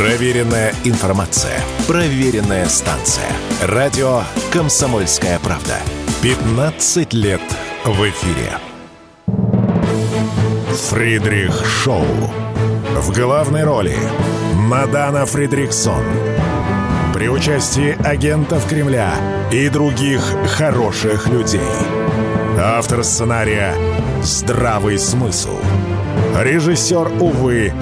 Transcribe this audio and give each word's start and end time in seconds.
Проверенная 0.00 0.72
информация. 0.84 1.60
Проверенная 1.86 2.64
станция. 2.70 3.26
Радио 3.62 4.22
«Комсомольская 4.50 5.38
правда». 5.40 5.76
15 6.22 7.12
лет 7.12 7.42
в 7.84 8.08
эфире. 8.08 8.50
Фридрих 10.88 11.52
Шоу. 11.66 12.06
В 12.96 13.14
главной 13.14 13.64
роли 13.64 13.94
Мадана 14.54 15.26
Фридриксон. 15.26 16.02
При 17.12 17.28
участии 17.28 17.94
агентов 18.02 18.66
Кремля 18.66 19.12
и 19.52 19.68
других 19.68 20.22
хороших 20.56 21.28
людей. 21.28 21.60
Автор 22.58 23.04
сценария 23.04 23.74
«Здравый 24.22 24.98
смысл». 24.98 25.58
Режиссер, 26.38 27.20
увы, 27.20 27.74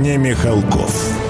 не 0.00 0.16
Михалков. 0.16 1.23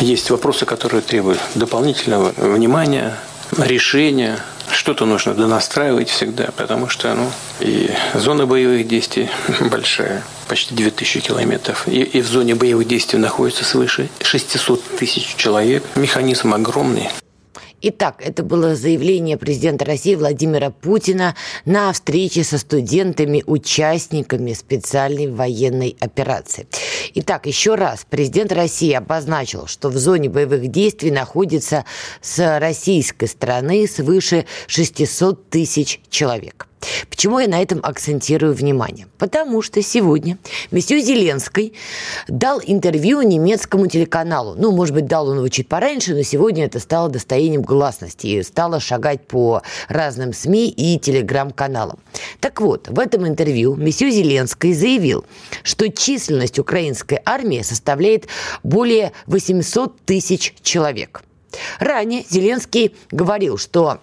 Есть 0.00 0.30
вопросы, 0.30 0.66
которые 0.66 1.02
требуют 1.02 1.40
дополнительного 1.54 2.32
внимания, 2.36 3.16
решения. 3.56 4.38
Что-то 4.70 5.04
нужно 5.04 5.34
донастраивать 5.34 6.08
всегда, 6.08 6.50
потому 6.56 6.88
что 6.88 7.14
ну, 7.14 7.30
и 7.60 7.90
зона 8.14 8.46
боевых 8.46 8.88
действий 8.88 9.28
большая, 9.70 10.22
почти 10.48 10.74
2000 10.74 11.20
километров. 11.20 11.86
И, 11.86 12.02
и 12.02 12.22
в 12.22 12.26
зоне 12.26 12.54
боевых 12.54 12.88
действий 12.88 13.18
находится 13.18 13.64
свыше 13.64 14.08
600 14.22 14.82
тысяч 14.98 15.34
человек. 15.36 15.84
Механизм 15.94 16.54
огромный. 16.54 17.10
Итак, 17.84 18.22
это 18.24 18.44
было 18.44 18.76
заявление 18.76 19.36
президента 19.36 19.84
России 19.84 20.14
Владимира 20.14 20.70
Путина 20.70 21.34
на 21.64 21.92
встрече 21.92 22.44
со 22.44 22.58
студентами, 22.58 23.42
участниками 23.44 24.52
специальной 24.52 25.26
военной 25.26 25.96
операции. 25.98 26.68
Итак, 27.14 27.46
еще 27.46 27.74
раз, 27.74 28.06
президент 28.08 28.52
России 28.52 28.92
обозначил, 28.92 29.66
что 29.66 29.88
в 29.88 29.96
зоне 29.96 30.28
боевых 30.28 30.68
действий 30.68 31.10
находится 31.10 31.84
с 32.20 32.58
российской 32.58 33.26
стороны 33.26 33.86
свыше 33.86 34.46
600 34.66 35.50
тысяч 35.50 36.00
человек. 36.10 36.68
Почему 37.08 37.38
я 37.38 37.48
на 37.48 37.62
этом 37.62 37.80
акцентирую 37.82 38.54
внимание? 38.54 39.06
Потому 39.18 39.62
что 39.62 39.82
сегодня 39.82 40.38
месье 40.70 41.00
Зеленский 41.00 41.74
дал 42.28 42.60
интервью 42.64 43.22
немецкому 43.22 43.86
телеканалу. 43.86 44.54
Ну, 44.56 44.72
может 44.72 44.94
быть, 44.94 45.06
дал 45.06 45.28
он 45.28 45.38
его 45.38 45.48
чуть 45.48 45.68
пораньше, 45.68 46.14
но 46.14 46.22
сегодня 46.22 46.64
это 46.64 46.80
стало 46.80 47.08
достоянием 47.08 47.62
гласности 47.62 48.26
и 48.26 48.42
стало 48.42 48.80
шагать 48.80 49.26
по 49.26 49.62
разным 49.88 50.32
СМИ 50.32 50.68
и 50.70 50.98
телеграм-каналам. 50.98 51.98
Так 52.40 52.60
вот, 52.60 52.88
в 52.88 52.98
этом 52.98 53.26
интервью 53.26 53.76
месье 53.76 54.10
Зеленский 54.10 54.74
заявил, 54.74 55.24
что 55.62 55.88
численность 55.88 56.58
украинской 56.92 57.20
армии 57.24 57.62
составляет 57.62 58.28
более 58.62 59.12
800 59.26 60.00
тысяч 60.02 60.54
человек. 60.62 61.22
Ранее 61.78 62.24
Зеленский 62.28 62.94
говорил, 63.10 63.58
что 63.58 64.00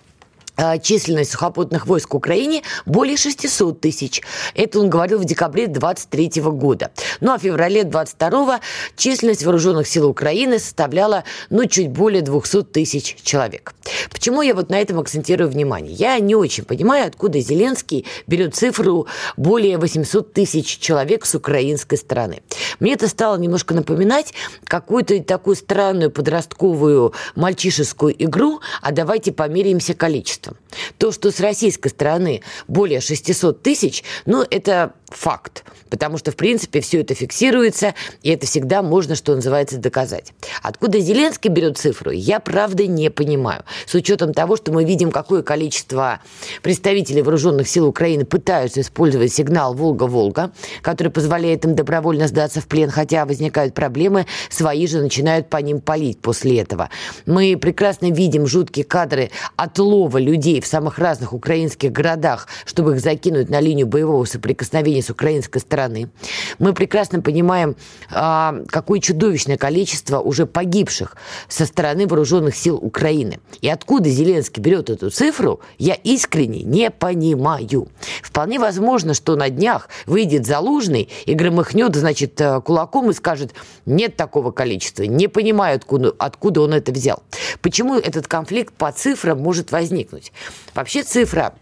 численность 0.82 1.32
сухопутных 1.32 1.88
войск 1.88 2.14
Украине 2.16 2.64
более 2.86 3.18
600 3.18 3.80
тысяч. 3.80 4.22
Это 4.56 4.80
он 4.80 4.90
говорил 4.90 5.20
в 5.20 5.26
декабре 5.26 5.68
23 5.68 6.42
года. 6.42 6.92
Ну 7.22 7.32
а 7.32 7.38
в 7.38 7.42
феврале 7.42 7.84
22 7.84 8.60
численность 8.96 9.44
вооруженных 9.44 9.88
сил 9.88 10.08
Украины 10.08 10.60
составляла 10.60 11.24
ну, 11.50 11.66
чуть 11.66 11.90
более 11.90 12.22
200 12.22 12.64
тысяч 12.64 13.16
человек. 13.24 13.74
Почему 14.12 14.42
я 14.42 14.54
вот 14.54 14.70
на 14.70 14.80
этом 14.80 15.00
акцентирую 15.00 15.50
внимание? 15.50 15.94
Я 15.94 16.20
не 16.20 16.36
очень 16.36 16.64
понимаю, 16.64 17.08
откуда 17.08 17.40
Зеленский 17.40 18.06
берет 18.28 18.56
цифру 18.56 19.08
более 19.38 19.78
800 19.78 20.34
тысяч 20.34 20.78
человек 20.80 21.26
с 21.26 21.36
украинской 21.36 21.96
стороны. 21.96 22.42
Мне 22.80 22.94
это 22.94 23.08
стало 23.08 23.38
немножко 23.38 23.74
напоминать 23.74 24.34
какую-то 24.66 25.22
такую 25.24 25.56
странную 25.56 26.12
подростковую 26.12 27.14
мальчишескую 27.36 28.16
игру, 28.24 28.62
а 28.82 28.92
давайте 28.92 29.32
померяемся 29.32 29.94
количеством. 29.94 30.49
То, 30.98 31.12
что 31.12 31.32
с 31.32 31.40
российской 31.40 31.90
стороны 31.90 32.42
более 32.68 33.02
600 33.02 33.62
тысяч, 33.62 34.04
ну, 34.26 34.46
это 34.50 34.94
факт, 35.16 35.64
потому 35.90 36.18
что, 36.18 36.32
в 36.32 36.36
принципе, 36.36 36.82
все 36.82 37.02
это 37.02 37.14
фиксируется, 37.14 37.94
и 38.22 38.30
это 38.30 38.46
всегда 38.46 38.82
можно, 38.82 39.16
что 39.16 39.36
называется, 39.36 39.78
доказать. 39.78 40.34
Откуда 40.62 41.00
Зеленский 41.00 41.50
берет 41.50 41.78
цифру, 41.78 42.12
я, 42.12 42.40
правда, 42.40 42.88
не 42.88 43.10
понимаю. 43.10 43.64
С 43.86 43.96
учетом 43.96 44.34
того, 44.34 44.56
что 44.56 44.72
мы 44.72 44.84
видим, 44.84 45.12
какое 45.12 45.42
количество 45.42 46.20
представителей 46.62 47.22
вооруженных 47.22 47.68
сил 47.68 47.88
Украины 47.88 48.26
пытаются 48.26 48.82
использовать 48.82 49.34
сигнал 49.34 49.74
«Волга-Волга», 49.74 50.52
который 50.82 51.12
позволяет 51.12 51.66
им 51.66 51.76
добровольно 51.76 52.28
сдаться 52.28 52.62
в 52.62 52.68
плен, 52.68 52.90
хотя 52.90 53.26
возникают 53.26 53.74
проблемы, 53.74 54.26
свои 54.50 54.88
же 54.88 55.02
начинают 55.02 55.50
по 55.50 55.58
ним 55.58 55.82
палить 55.82 56.20
после 56.22 56.60
этого. 56.60 56.90
Мы 57.26 57.58
прекрасно 57.58 58.12
видим 58.12 58.46
жуткие 58.46 58.86
кадры 58.86 59.32
отлова 59.56 60.18
людей 60.18 60.62
в 60.62 60.68
самых 60.68 61.00
разных 61.00 61.34
украинских 61.34 61.92
городах, 61.92 62.48
чтобы 62.66 62.94
их 62.96 63.02
закинуть 63.02 63.50
на 63.50 63.60
линию 63.60 63.88
боевого 63.88 64.26
соприкосновения 64.26 64.99
с 65.02 65.10
украинской 65.10 65.60
стороны. 65.60 66.10
Мы 66.58 66.74
прекрасно 66.74 67.22
понимаем, 67.22 67.76
а, 68.12 68.56
какое 68.68 69.00
чудовищное 69.00 69.58
количество 69.58 70.20
уже 70.20 70.46
погибших 70.46 71.16
со 71.48 71.66
стороны 71.66 72.08
вооруженных 72.08 72.56
сил 72.56 72.78
Украины. 72.78 73.40
И 73.62 73.70
откуда 73.70 74.10
Зеленский 74.10 74.62
берет 74.62 74.90
эту 74.90 75.10
цифру, 75.10 75.60
я 75.78 75.94
искренне 75.94 76.64
не 76.64 76.90
понимаю. 76.90 77.88
Вполне 78.22 78.60
возможно, 78.60 79.14
что 79.14 79.36
на 79.36 79.50
днях 79.50 79.90
выйдет 80.06 80.46
Залужный 80.46 81.10
и 81.26 81.34
громыхнет, 81.34 81.96
значит, 81.96 82.40
э, 82.42 82.62
кулаком 82.62 83.10
и 83.10 83.14
скажет, 83.14 83.54
нет 83.86 84.16
такого 84.16 84.52
количества, 84.52 85.04
не 85.04 85.28
понимаю, 85.28 85.76
откуда, 85.76 86.14
откуда 86.18 86.62
он 86.62 86.74
это 86.74 86.92
взял. 86.92 87.24
Почему 87.62 87.96
этот 87.96 88.28
конфликт 88.28 88.74
по 88.74 88.92
цифрам 88.92 89.40
может 89.40 89.72
возникнуть? 89.72 90.32
Вообще 90.74 91.04
цифра 91.04 91.54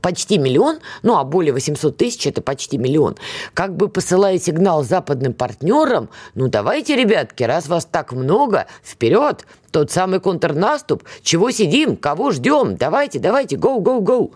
почти 0.00 0.38
миллион, 0.38 0.78
ну 1.02 1.16
а 1.16 1.24
более 1.24 1.52
800 1.52 1.96
тысяч– 1.96 2.26
это 2.28 2.42
почти 2.42 2.78
миллион, 2.78 3.16
как 3.54 3.76
бы 3.76 3.88
посылая 3.88 4.38
сигнал 4.38 4.84
западным 4.84 5.32
партнерам, 5.32 6.08
ну 6.34 6.48
давайте, 6.48 6.96
ребятки, 6.96 7.42
раз 7.42 7.68
вас 7.68 7.84
так 7.84 8.12
много, 8.12 8.66
вперед, 8.84 9.46
тот 9.70 9.90
самый 9.90 10.20
контрнаступ, 10.20 11.04
чего 11.22 11.50
сидим, 11.50 11.96
кого 11.96 12.30
ждем, 12.30 12.76
давайте, 12.76 13.18
давайте, 13.18 13.56
go, 13.56 13.78
go, 13.78 14.00
go. 14.00 14.32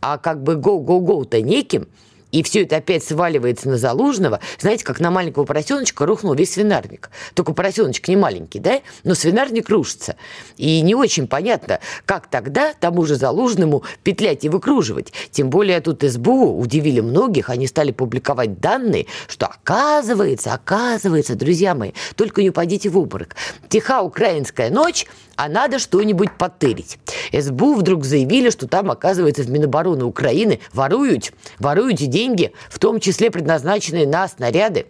А 0.00 0.18
как 0.18 0.42
бы 0.42 0.54
go, 0.54 0.84
go, 0.84 1.00
go-то 1.00 1.40
неким– 1.40 1.88
и 2.32 2.42
все 2.42 2.62
это 2.62 2.76
опять 2.76 3.04
сваливается 3.04 3.68
на 3.68 3.76
Залужного, 3.76 4.40
знаете, 4.58 4.84
как 4.84 4.98
на 4.98 5.10
маленького 5.10 5.44
поросеночка 5.44 6.06
рухнул 6.06 6.34
весь 6.34 6.54
свинарник. 6.54 7.10
Только 7.34 7.52
поросеночек 7.52 8.08
не 8.08 8.16
маленький, 8.16 8.58
да? 8.58 8.80
Но 9.04 9.14
свинарник 9.14 9.68
рушится. 9.68 10.16
И 10.56 10.80
не 10.80 10.94
очень 10.94 11.28
понятно, 11.28 11.78
как 12.06 12.26
тогда 12.28 12.72
тому 12.72 13.04
же 13.04 13.16
Залужному 13.16 13.84
петлять 14.02 14.44
и 14.44 14.48
выкруживать. 14.48 15.12
Тем 15.30 15.50
более 15.50 15.80
тут 15.80 16.02
СБУ 16.02 16.58
удивили 16.58 17.00
многих, 17.00 17.50
они 17.50 17.66
стали 17.66 17.92
публиковать 17.92 18.60
данные, 18.60 19.06
что 19.28 19.46
оказывается, 19.46 20.54
оказывается, 20.54 21.34
друзья 21.34 21.74
мои, 21.74 21.92
только 22.16 22.42
не 22.42 22.48
упадите 22.48 22.88
в 22.88 22.98
обморок. 22.98 23.36
Тиха 23.68 24.02
украинская 24.02 24.70
ночь, 24.70 25.06
а 25.36 25.48
надо 25.48 25.78
что-нибудь 25.78 26.32
потырить. 26.38 26.98
СБУ 27.32 27.74
вдруг 27.74 28.04
заявили, 28.04 28.50
что 28.50 28.66
там, 28.66 28.90
оказывается, 28.90 29.42
в 29.42 29.50
Минобороны 29.50 30.04
Украины 30.04 30.60
воруют, 30.72 31.32
воруют 31.58 32.00
деньги, 32.22 32.52
в 32.70 32.78
том 32.78 33.00
числе 33.00 33.30
предназначенные 33.30 34.06
на 34.06 34.28
снаряды. 34.28 34.86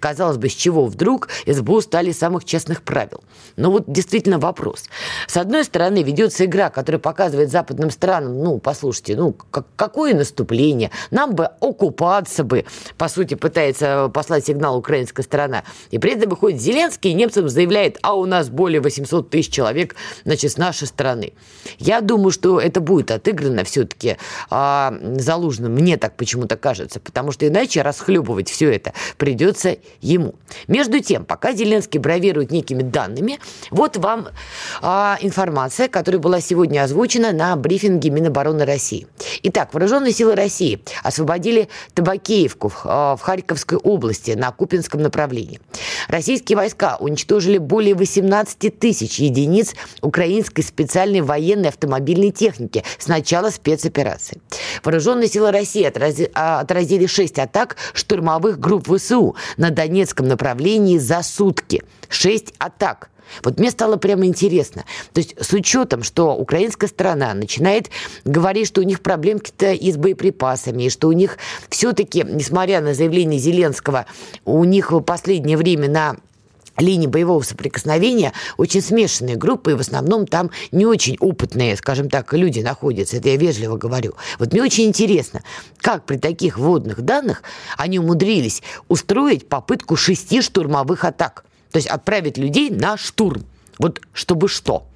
Казалось 0.00 0.36
бы, 0.36 0.48
с 0.48 0.52
чего 0.52 0.86
вдруг 0.86 1.28
СБУ 1.46 1.80
стали 1.80 2.12
самых 2.12 2.44
честных 2.44 2.82
правил? 2.82 3.22
Но 3.56 3.70
вот 3.70 3.84
действительно 3.86 4.38
вопрос. 4.38 4.84
С 5.26 5.36
одной 5.36 5.64
стороны, 5.64 6.02
ведется 6.02 6.44
игра, 6.44 6.70
которая 6.70 6.98
показывает 6.98 7.50
западным 7.50 7.90
странам, 7.90 8.42
ну, 8.42 8.58
послушайте, 8.58 9.16
ну, 9.16 9.32
как, 9.32 9.66
какое 9.76 10.14
наступление? 10.14 10.90
Нам 11.10 11.34
бы 11.34 11.46
оккупаться 11.60 12.44
бы, 12.44 12.64
по 12.98 13.08
сути, 13.08 13.34
пытается 13.34 14.10
послать 14.12 14.46
сигнал 14.46 14.76
украинская 14.76 15.24
сторона. 15.24 15.64
И 15.90 15.98
при 15.98 16.12
этом 16.12 16.30
выходит 16.30 16.60
Зеленский 16.60 17.10
и 17.10 17.14
немцам 17.14 17.48
заявляет, 17.48 17.98
а 18.02 18.14
у 18.14 18.26
нас 18.26 18.48
более 18.48 18.80
800 18.80 19.30
тысяч 19.30 19.52
человек, 19.52 19.96
значит, 20.24 20.52
с 20.52 20.56
нашей 20.56 20.86
стороны. 20.86 21.32
Я 21.78 22.00
думаю, 22.00 22.30
что 22.30 22.60
это 22.60 22.80
будет 22.80 23.10
отыграно 23.10 23.64
все-таки 23.64 24.16
а, 24.50 24.94
Залужным, 25.16 25.72
мне 25.72 25.96
так 25.96 26.16
почему-то 26.16 26.56
кажется, 26.56 27.00
потому 27.00 27.32
что 27.32 27.46
иначе 27.46 27.82
расхлебывать 27.82 28.48
все 28.48 28.72
это 28.72 28.92
придется 29.16 29.73
ему. 30.00 30.34
Между 30.68 31.00
тем, 31.00 31.24
пока 31.24 31.52
Зеленский 31.52 31.98
бравирует 31.98 32.50
некими 32.50 32.82
данными, 32.82 33.38
вот 33.70 33.96
вам 33.96 34.28
а, 34.82 35.18
информация, 35.20 35.88
которая 35.88 36.20
была 36.20 36.40
сегодня 36.40 36.82
озвучена 36.82 37.32
на 37.32 37.56
брифинге 37.56 38.10
Минобороны 38.10 38.64
России. 38.64 39.06
Итак, 39.42 39.74
вооруженные 39.74 40.12
силы 40.12 40.34
России 40.34 40.82
освободили 41.02 41.68
Табакеевку 41.94 42.68
в, 42.68 42.82
а, 42.84 43.16
в 43.16 43.20
Харьковской 43.20 43.78
области 43.78 44.32
на 44.32 44.52
Купинском 44.52 45.02
направлении. 45.02 45.60
Российские 46.08 46.56
войска 46.56 46.96
уничтожили 46.98 47.58
более 47.58 47.94
18 47.94 48.78
тысяч 48.78 49.18
единиц 49.18 49.74
украинской 50.02 50.62
специальной 50.62 51.20
военной 51.20 51.68
автомобильной 51.68 52.30
техники 52.30 52.84
с 52.98 53.08
начала 53.08 53.50
спецоперации. 53.50 54.40
Вооруженные 54.82 55.28
силы 55.28 55.50
России 55.50 55.84
отрази, 55.84 56.30
а, 56.34 56.60
отразили 56.60 57.06
6 57.06 57.38
атак 57.38 57.76
штурмовых 57.92 58.58
групп 58.58 58.88
ВСУ 58.94 59.36
Донецком 59.70 60.28
направлении 60.28 60.98
за 60.98 61.22
сутки. 61.22 61.82
6 62.08 62.54
атак. 62.58 63.10
Вот 63.42 63.58
мне 63.58 63.70
стало 63.70 63.96
прямо 63.96 64.26
интересно. 64.26 64.84
То 65.12 65.20
есть 65.20 65.34
с 65.40 65.52
учетом, 65.52 66.02
что 66.02 66.34
украинская 66.36 66.88
сторона 66.88 67.34
начинает 67.34 67.90
говорить, 68.24 68.68
что 68.68 68.80
у 68.80 68.84
них 68.84 69.00
проблемки-то 69.00 69.72
и 69.72 69.90
с 69.90 69.96
боеприпасами, 69.96 70.84
и 70.84 70.90
что 70.90 71.08
у 71.08 71.12
них 71.12 71.38
все-таки, 71.68 72.24
несмотря 72.26 72.80
на 72.80 72.94
заявление 72.94 73.40
Зеленского, 73.40 74.06
у 74.44 74.64
них 74.64 74.92
в 74.92 75.00
последнее 75.00 75.56
время 75.56 75.88
на 75.88 76.16
линии 76.78 77.06
боевого 77.06 77.42
соприкосновения 77.42 78.32
очень 78.56 78.82
смешанные 78.82 79.36
группы, 79.36 79.72
и 79.72 79.74
в 79.74 79.80
основном 79.80 80.26
там 80.26 80.50
не 80.72 80.86
очень 80.86 81.16
опытные, 81.20 81.76
скажем 81.76 82.08
так, 82.08 82.32
люди 82.32 82.60
находятся. 82.60 83.16
Это 83.16 83.28
я 83.30 83.36
вежливо 83.36 83.76
говорю. 83.76 84.14
Вот 84.38 84.52
мне 84.52 84.62
очень 84.62 84.84
интересно, 84.84 85.42
как 85.78 86.04
при 86.04 86.16
таких 86.16 86.58
водных 86.58 87.02
данных 87.02 87.42
они 87.76 87.98
умудрились 87.98 88.62
устроить 88.88 89.48
попытку 89.48 89.96
шести 89.96 90.40
штурмовых 90.40 91.04
атак– 91.04 91.44
то 91.74 91.78
есть 91.78 91.88
отправить 91.88 92.38
людей 92.38 92.70
на 92.70 92.96
штурм. 92.96 93.42
Вот 93.80 94.00
чтобы 94.12 94.48
что? 94.48 94.86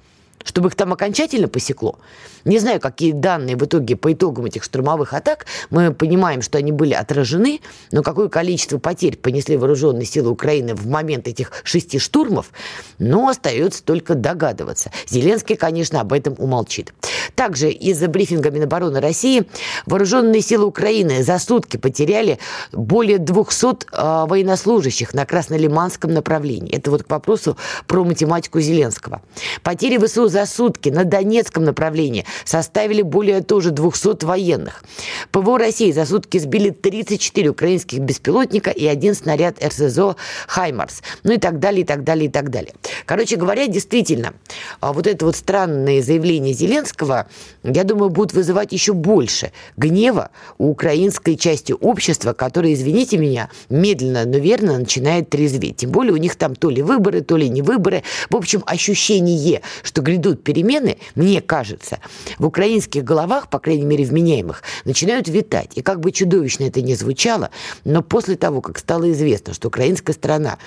Чтобы 0.43 0.69
их 0.69 0.75
там 0.75 0.93
окончательно 0.93 1.47
посекло? 1.47 1.99
Не 2.45 2.59
знаю, 2.59 2.79
какие 2.79 3.11
данные 3.11 3.57
в 3.57 3.65
итоге 3.65 3.95
по 3.95 4.13
итогам 4.13 4.45
этих 4.45 4.63
штурмовых 4.63 5.13
атак. 5.13 5.45
Мы 5.69 5.93
понимаем, 5.93 6.41
что 6.41 6.57
они 6.57 6.71
были 6.71 6.93
отражены, 6.93 7.59
но 7.91 8.01
какое 8.01 8.29
количество 8.29 8.77
потерь 8.77 9.17
понесли 9.17 9.57
вооруженные 9.57 10.05
силы 10.05 10.29
Украины 10.29 10.73
в 10.75 10.87
момент 10.87 11.27
этих 11.27 11.51
шести 11.63 11.99
штурмов, 11.99 12.51
но 12.97 13.27
остается 13.27 13.83
только 13.83 14.15
догадываться. 14.15 14.91
Зеленский, 15.07 15.55
конечно, 15.55 15.99
об 15.99 16.13
этом 16.13 16.35
умолчит. 16.37 16.93
Также 17.35 17.69
из-за 17.69 18.07
брифинга 18.07 18.49
Минобороны 18.49 19.01
России 19.01 19.45
вооруженные 19.85 20.41
силы 20.41 20.65
Украины 20.65 21.23
за 21.23 21.39
сутки 21.39 21.77
потеряли 21.77 22.39
более 22.71 23.17
200 23.17 23.65
э, 23.65 23.75
а, 23.91 24.25
военнослужащих 24.25 25.13
на 25.13 25.25
Краснолиманском 25.25 26.13
направлении. 26.13 26.73
Это 26.73 26.91
вот 26.91 27.03
к 27.03 27.09
вопросу 27.09 27.57
про 27.87 28.03
математику 28.03 28.59
Зеленского. 28.59 29.21
Потери 29.63 29.97
ВСУ 29.97 30.28
за 30.29 30.45
сутки 30.45 30.89
на 30.89 31.03
Донецком 31.03 31.65
направлении 31.65 32.25
составили 32.45 33.01
более 33.01 33.41
тоже 33.41 33.71
200 33.71 34.25
военных. 34.25 34.83
ПВО 35.31 35.57
России 35.57 35.91
за 35.91 36.05
сутки 36.05 36.37
сбили 36.37 36.69
34 36.69 37.49
украинских 37.49 37.99
беспилотника 37.99 38.71
и 38.71 38.85
один 38.85 39.15
снаряд 39.15 39.63
РСЗО 39.63 40.15
«Хаймарс». 40.47 41.01
Ну 41.23 41.33
и 41.33 41.37
так 41.37 41.59
далее, 41.59 41.81
и 41.81 41.85
так 41.85 42.03
далее, 42.03 42.27
и 42.27 42.31
так 42.31 42.49
далее. 42.49 42.73
Короче 43.05 43.35
говоря, 43.35 43.67
действительно, 43.67 44.33
а, 44.79 44.93
вот 44.93 45.07
это 45.07 45.25
вот 45.25 45.35
странное 45.35 46.01
заявление 46.01 46.53
Зеленского, 46.53 47.27
я 47.63 47.83
думаю, 47.83 48.09
будут 48.09 48.33
вызывать 48.33 48.71
еще 48.71 48.93
больше 48.93 49.51
гнева 49.77 50.29
у 50.57 50.69
украинской 50.69 51.35
части 51.35 51.73
общества, 51.79 52.33
которая, 52.33 52.73
извините 52.73 53.17
меня, 53.17 53.49
медленно, 53.69 54.25
но 54.25 54.37
верно 54.37 54.77
начинает 54.77 55.29
трезветь. 55.29 55.77
Тем 55.77 55.91
более 55.91 56.13
у 56.13 56.17
них 56.17 56.35
там 56.35 56.55
то 56.55 56.69
ли 56.69 56.81
выборы, 56.81 57.21
то 57.21 57.37
ли 57.37 57.49
не 57.49 57.61
выборы. 57.61 58.03
В 58.29 58.35
общем, 58.35 58.63
ощущение, 58.65 59.61
что 59.83 60.01
грядут 60.19 60.43
перемены, 60.43 60.97
мне 61.15 61.41
кажется, 61.41 61.99
в 62.37 62.45
украинских 62.45 63.03
головах, 63.03 63.49
по 63.49 63.59
крайней 63.59 63.85
мере, 63.85 64.03
вменяемых, 64.03 64.63
начинают 64.85 65.27
витать. 65.27 65.71
И 65.75 65.81
как 65.81 65.99
бы 65.99 66.11
чудовищно 66.11 66.65
это 66.65 66.81
ни 66.81 66.93
звучало, 66.93 67.49
но 67.85 68.03
после 68.03 68.35
того, 68.35 68.61
как 68.61 68.77
стало 68.77 69.11
известно, 69.11 69.53
что 69.53 69.69
украинская 69.69 70.13
страна 70.13 70.57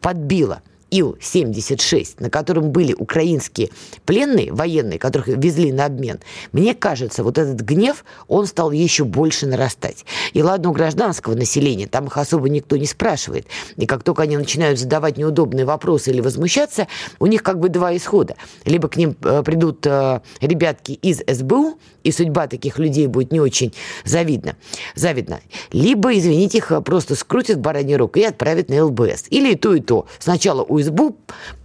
подбила 0.00 0.62
Ил-76, 0.90 2.16
на 2.18 2.30
котором 2.30 2.70
были 2.70 2.94
украинские 2.94 3.70
пленные, 4.04 4.52
военные, 4.52 4.98
которых 4.98 5.28
везли 5.28 5.72
на 5.72 5.86
обмен, 5.86 6.20
мне 6.52 6.74
кажется, 6.74 7.24
вот 7.24 7.38
этот 7.38 7.60
гнев, 7.60 8.04
он 8.28 8.46
стал 8.46 8.70
еще 8.70 9.04
больше 9.04 9.46
нарастать. 9.46 10.04
И 10.32 10.42
ладно, 10.42 10.70
у 10.70 10.72
гражданского 10.72 11.34
населения, 11.34 11.86
там 11.86 12.06
их 12.06 12.16
особо 12.16 12.48
никто 12.48 12.76
не 12.76 12.86
спрашивает. 12.86 13.46
И 13.76 13.86
как 13.86 14.02
только 14.02 14.22
они 14.22 14.36
начинают 14.36 14.78
задавать 14.78 15.16
неудобные 15.16 15.64
вопросы 15.64 16.10
или 16.10 16.20
возмущаться, 16.20 16.86
у 17.18 17.26
них 17.26 17.42
как 17.42 17.58
бы 17.58 17.68
два 17.68 17.96
исхода. 17.96 18.36
Либо 18.64 18.88
к 18.88 18.96
ним 18.96 19.16
э, 19.22 19.42
придут 19.42 19.86
э, 19.86 20.20
ребятки 20.40 20.92
из 20.92 21.22
СБУ, 21.26 21.78
и 22.04 22.12
судьба 22.12 22.46
таких 22.46 22.78
людей 22.78 23.06
будет 23.06 23.32
не 23.32 23.40
очень 23.40 23.72
завидна, 24.04 24.56
завидна. 24.94 25.40
Либо, 25.72 26.16
извините, 26.16 26.58
их 26.58 26.70
просто 26.84 27.16
скрутят 27.16 27.58
бараньи 27.58 27.94
рук 27.94 28.16
и 28.18 28.24
отправят 28.24 28.68
на 28.68 28.84
ЛБС. 28.84 29.24
Или 29.30 29.52
и 29.52 29.56
то, 29.56 29.74
и 29.74 29.80
то. 29.80 30.06
Сначала 30.18 30.62
у 30.74 31.16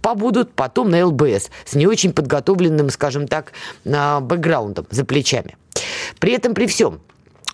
побудут, 0.02 0.52
потом 0.52 0.90
на 0.90 1.06
ЛБС 1.06 1.50
с 1.64 1.74
не 1.74 1.86
очень 1.86 2.12
подготовленным, 2.12 2.90
скажем 2.90 3.28
так, 3.28 3.52
бэкграундом 3.84 4.86
за 4.90 5.04
плечами. 5.04 5.56
При 6.18 6.32
этом, 6.32 6.54
при 6.54 6.66
всем, 6.66 7.00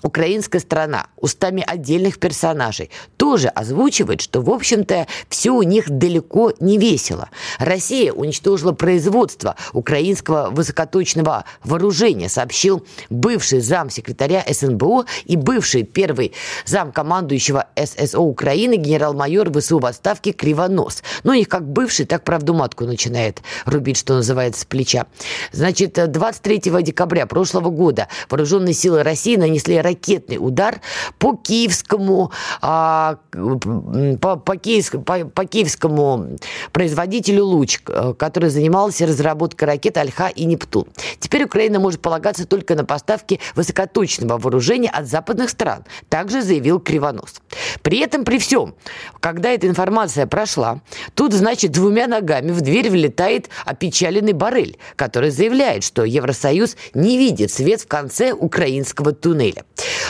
украинская 0.02 0.60
страна 0.60 1.06
устами 1.16 1.64
отдельных 1.66 2.18
персонажей 2.18 2.90
тоже 3.16 3.48
озвучивает, 3.48 4.20
что, 4.20 4.40
в 4.42 4.50
общем-то, 4.50 5.06
все 5.28 5.50
у 5.50 5.62
них 5.62 5.90
далеко 5.90 6.52
не 6.60 6.78
весело. 6.78 7.28
Россия 7.58 8.12
уничтожила 8.12 8.72
производство 8.72 9.56
украинского 9.72 10.50
высокоточного 10.50 11.44
вооружения, 11.64 12.28
сообщил 12.28 12.86
бывший 13.10 13.60
замсекретаря 13.60 14.44
СНБО 14.48 15.06
и 15.24 15.36
бывший 15.36 15.82
первый 15.82 16.32
замкомандующего 16.64 17.66
ССО 17.76 18.20
Украины 18.20 18.76
генерал-майор 18.76 19.50
ВСУ 19.52 19.78
в 19.78 19.86
отставке 19.86 20.32
Кривонос. 20.32 21.02
Ну, 21.24 21.32
их 21.32 21.48
как 21.48 21.66
бывший, 21.66 22.06
так 22.06 22.24
правду 22.24 22.54
матку 22.54 22.84
начинает 22.84 23.42
рубить, 23.64 23.96
что 23.96 24.14
называется, 24.14 24.62
с 24.62 24.64
плеча. 24.64 25.06
Значит, 25.52 25.94
23 25.94 26.82
декабря 26.82 27.26
прошлого 27.26 27.70
года 27.70 28.08
вооруженные 28.28 28.74
силы 28.74 29.02
России 29.02 29.36
нанесли 29.36 29.80
ракетный 29.96 30.36
удар 30.38 30.80
по 31.18 31.36
киевскому, 31.36 32.30
а, 32.60 33.16
по, 33.32 34.36
по, 34.36 34.56
киевск, 34.56 35.02
по, 35.04 35.24
по 35.24 35.44
киевскому 35.44 36.36
производителю 36.72 37.44
«Луч», 37.44 37.80
который 38.18 38.50
занимался 38.50 39.06
разработкой 39.06 39.68
ракет 39.68 39.96
«Альха» 39.96 40.28
и 40.28 40.44
«Нептун». 40.44 40.86
Теперь 41.18 41.44
Украина 41.44 41.80
может 41.80 42.00
полагаться 42.00 42.46
только 42.46 42.74
на 42.74 42.84
поставки 42.84 43.40
высокоточного 43.54 44.38
вооружения 44.38 44.90
от 44.90 45.06
западных 45.06 45.50
стран, 45.50 45.84
также 46.08 46.42
заявил 46.42 46.78
Кривонос. 46.78 47.40
При 47.82 47.98
этом, 48.00 48.24
при 48.24 48.38
всем, 48.38 48.74
когда 49.20 49.50
эта 49.50 49.66
информация 49.66 50.26
прошла, 50.26 50.80
тут, 51.14 51.32
значит, 51.32 51.72
двумя 51.72 52.06
ногами 52.06 52.50
в 52.50 52.60
дверь 52.60 52.90
влетает 52.90 53.48
опечаленный 53.64 54.32
Барель, 54.32 54.78
который 54.96 55.30
заявляет, 55.30 55.84
что 55.84 56.04
Евросоюз 56.04 56.76
не 56.94 57.16
видит 57.16 57.50
свет 57.50 57.80
в 57.80 57.86
конце 57.86 58.32
украинского 58.32 59.12
туннеля. 59.12 59.64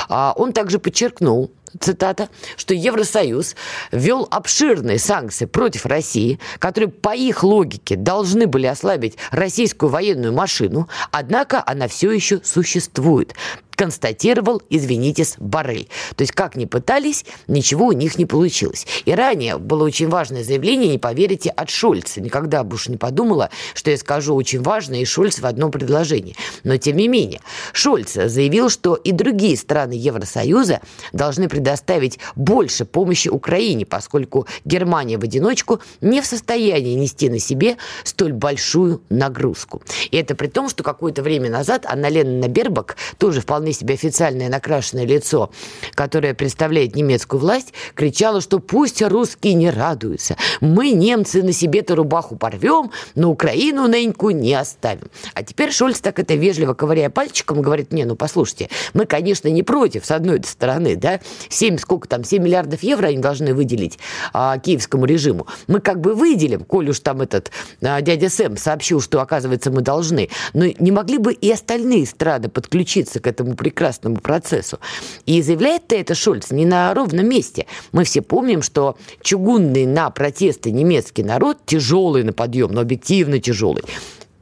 А, 0.09 0.33
он 0.37 0.53
также 0.53 0.79
подчеркнул, 0.79 1.51
цитата, 1.81 2.29
что 2.57 2.75
Евросоюз 2.75 3.55
ввел 3.93 4.27
обширные 4.31 4.99
санкции 4.99 5.47
против 5.47 5.87
России, 5.87 6.39
которые 6.59 6.89
по 6.89 7.15
их 7.15 7.43
логике 7.43 7.97
должны 7.97 8.47
были 8.47 8.67
ослабить 8.67 9.17
российскую 9.31 9.91
военную 9.91 10.33
машину, 10.33 10.89
однако 11.11 11.63
она 11.65 11.89
все 11.89 12.11
еще 12.11 12.41
существует 12.43 13.35
констатировал, 13.77 14.63
извинитесь, 14.71 15.35
Барель. 15.39 15.89
То 16.17 16.23
есть 16.23 16.33
как 16.33 16.57
ни 16.57 16.65
пытались, 16.65 17.25
ничего 17.47 17.87
у 17.87 17.93
них 17.93 18.19
не 18.19 18.27
получилось. 18.27 18.87
И 19.05 19.13
ранее 19.13 19.59
было 19.59 19.85
очень 19.85 20.09
важное 20.09 20.43
заявление, 20.43 20.89
не 20.89 20.99
поверите, 20.99 21.51
от 21.51 21.71
Шольца. 21.71 22.21
Никогда 22.21 22.65
бы 22.65 22.75
уж 22.75 22.89
не 22.89 22.97
подумала, 22.97 23.51
что 23.75 23.91
я 23.91 23.97
скажу 23.97 24.35
очень 24.35 24.63
важное 24.63 25.01
и 25.01 25.05
Шольц 25.05 25.39
в 25.39 25.47
одном 25.47 25.71
предложении. 25.71 26.35
Но 26.65 26.77
тем 26.77 26.97
не 26.97 27.09
менее, 27.09 27.41
Шольц 27.73 28.15
заявил, 28.15 28.71
что 28.71 28.95
и 28.95 29.13
другие 29.13 29.57
страны 29.57 29.93
Евросоюза 29.93 30.81
должны 31.13 31.49
предоставить 31.49 32.19
больше 32.35 32.85
помощи 32.85 33.29
Украине, 33.29 33.85
поскольку 33.85 34.47
Германия 34.65 35.19
в 35.19 35.23
одиночку 35.23 35.81
не 36.01 36.21
в 36.21 36.27
состоянии 36.27 36.95
нести 36.95 37.29
на 37.29 37.39
себе 37.39 37.77
столь 38.05 38.33
большую 38.33 39.03
нагрузку. 39.11 39.83
И 40.11 40.17
это 40.17 40.35
при 40.35 40.49
том, 40.49 40.69
что 40.69 40.83
какое-то 40.83 41.23
время 41.23 41.51
назад 41.51 41.85
Анна 41.87 42.09
Ленина 42.09 42.49
Бербак 42.49 42.97
тоже 43.19 43.41
вполне 43.41 43.66
вполне 43.67 43.73
себе 43.73 43.95
официальное 43.95 44.49
накрашенное 44.49 45.05
лицо, 45.05 45.51
которое 45.95 46.35
представляет 46.35 46.95
немецкую 46.95 47.41
власть, 47.41 47.73
кричало, 47.95 48.41
что 48.41 48.59
пусть 48.61 49.03
русские 49.03 49.55
не 49.55 49.71
радуются. 49.71 50.37
Мы, 50.61 50.93
немцы, 50.93 51.43
на 51.43 51.53
себе-то 51.53 51.97
рубаху 51.97 52.37
порвем, 52.37 52.91
но 53.15 53.31
Украину 53.31 53.89
неньку 53.89 54.31
не 54.31 54.55
оставим. 54.55 55.09
А 55.35 55.43
теперь 55.43 55.73
Шольц 55.73 56.01
так 56.01 56.19
это 56.19 56.35
вежливо 56.35 56.75
ковыряя 56.75 57.11
пальчиком 57.11 57.63
говорит, 57.63 57.93
не, 57.93 58.05
ну 58.05 58.15
послушайте, 58.15 58.69
мы, 58.95 59.07
конечно, 59.07 59.49
не 59.49 59.63
против, 59.63 60.05
с 60.07 60.11
одной 60.11 60.43
стороны, 60.45 60.97
да, 60.97 61.21
7, 61.49 61.79
сколько 61.79 62.07
там, 62.09 62.25
7 62.25 62.43
миллиардов 62.43 62.83
евро 62.83 63.09
они 63.09 63.19
должны 63.19 63.55
выделить 63.55 63.99
а, 64.33 64.59
киевскому 64.59 65.07
режиму. 65.07 65.47
Мы 65.67 65.81
как 65.81 66.01
бы 66.01 66.15
выделим, 66.15 66.65
коль 66.65 66.91
уж 66.91 67.01
там 67.01 67.21
этот 67.21 67.51
а, 67.83 68.01
дядя 68.01 68.29
Сэм 68.29 68.57
сообщил, 68.57 69.01
что, 69.01 69.21
оказывается, 69.21 69.71
мы 69.71 69.81
должны. 69.81 70.29
Но 70.53 70.67
не 70.79 70.93
могли 70.93 71.19
бы 71.19 71.33
и 71.33 71.51
остальные 71.51 72.07
страны 72.07 72.49
подключиться 72.49 73.19
к 73.19 73.27
этому 73.27 73.56
прекрасному 73.57 74.17
процессу. 74.17 74.79
И 75.25 75.43
заявляет 75.43 75.93
это 75.93 76.15
Шольц 76.15 76.51
не 76.51 76.65
на 76.65 76.93
ровном 76.95 77.29
месте. 77.29 77.67
Мы 77.93 78.05
все 78.05 78.23
помним, 78.23 78.63
что 78.63 78.97
чугунный 79.23 79.87
на 79.87 80.11
протесты 80.11 80.71
немецкий 80.71 81.23
народ 81.23 81.59
тяжелый 81.67 82.23
на 82.23 82.33
подъем, 82.33 82.73
но 82.73 82.83
объективно 82.83 83.41
тяжелый. 83.41 83.83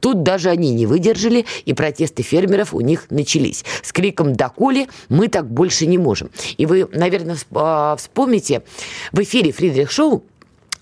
Тут 0.05 0.21
даже 0.21 0.49
они 0.51 0.71
не 0.71 0.85
выдержали, 0.85 1.45
и 1.65 1.73
протесты 1.73 2.21
фермеров 2.21 2.75
у 2.75 2.81
них 2.81 3.07
начались. 3.09 3.65
С 3.81 3.91
криком 3.91 4.35
«Доколе 4.35 4.87
мы 5.09 5.29
так 5.29 5.49
больше 5.49 5.87
не 5.87 5.97
можем». 5.97 6.29
И 6.57 6.67
вы, 6.67 6.87
наверное, 6.93 7.37
а, 7.55 7.95
вспомните, 7.95 8.61
в 9.11 9.19
эфире 9.21 9.51
Фридрих 9.51 9.89
Шоу 9.89 10.23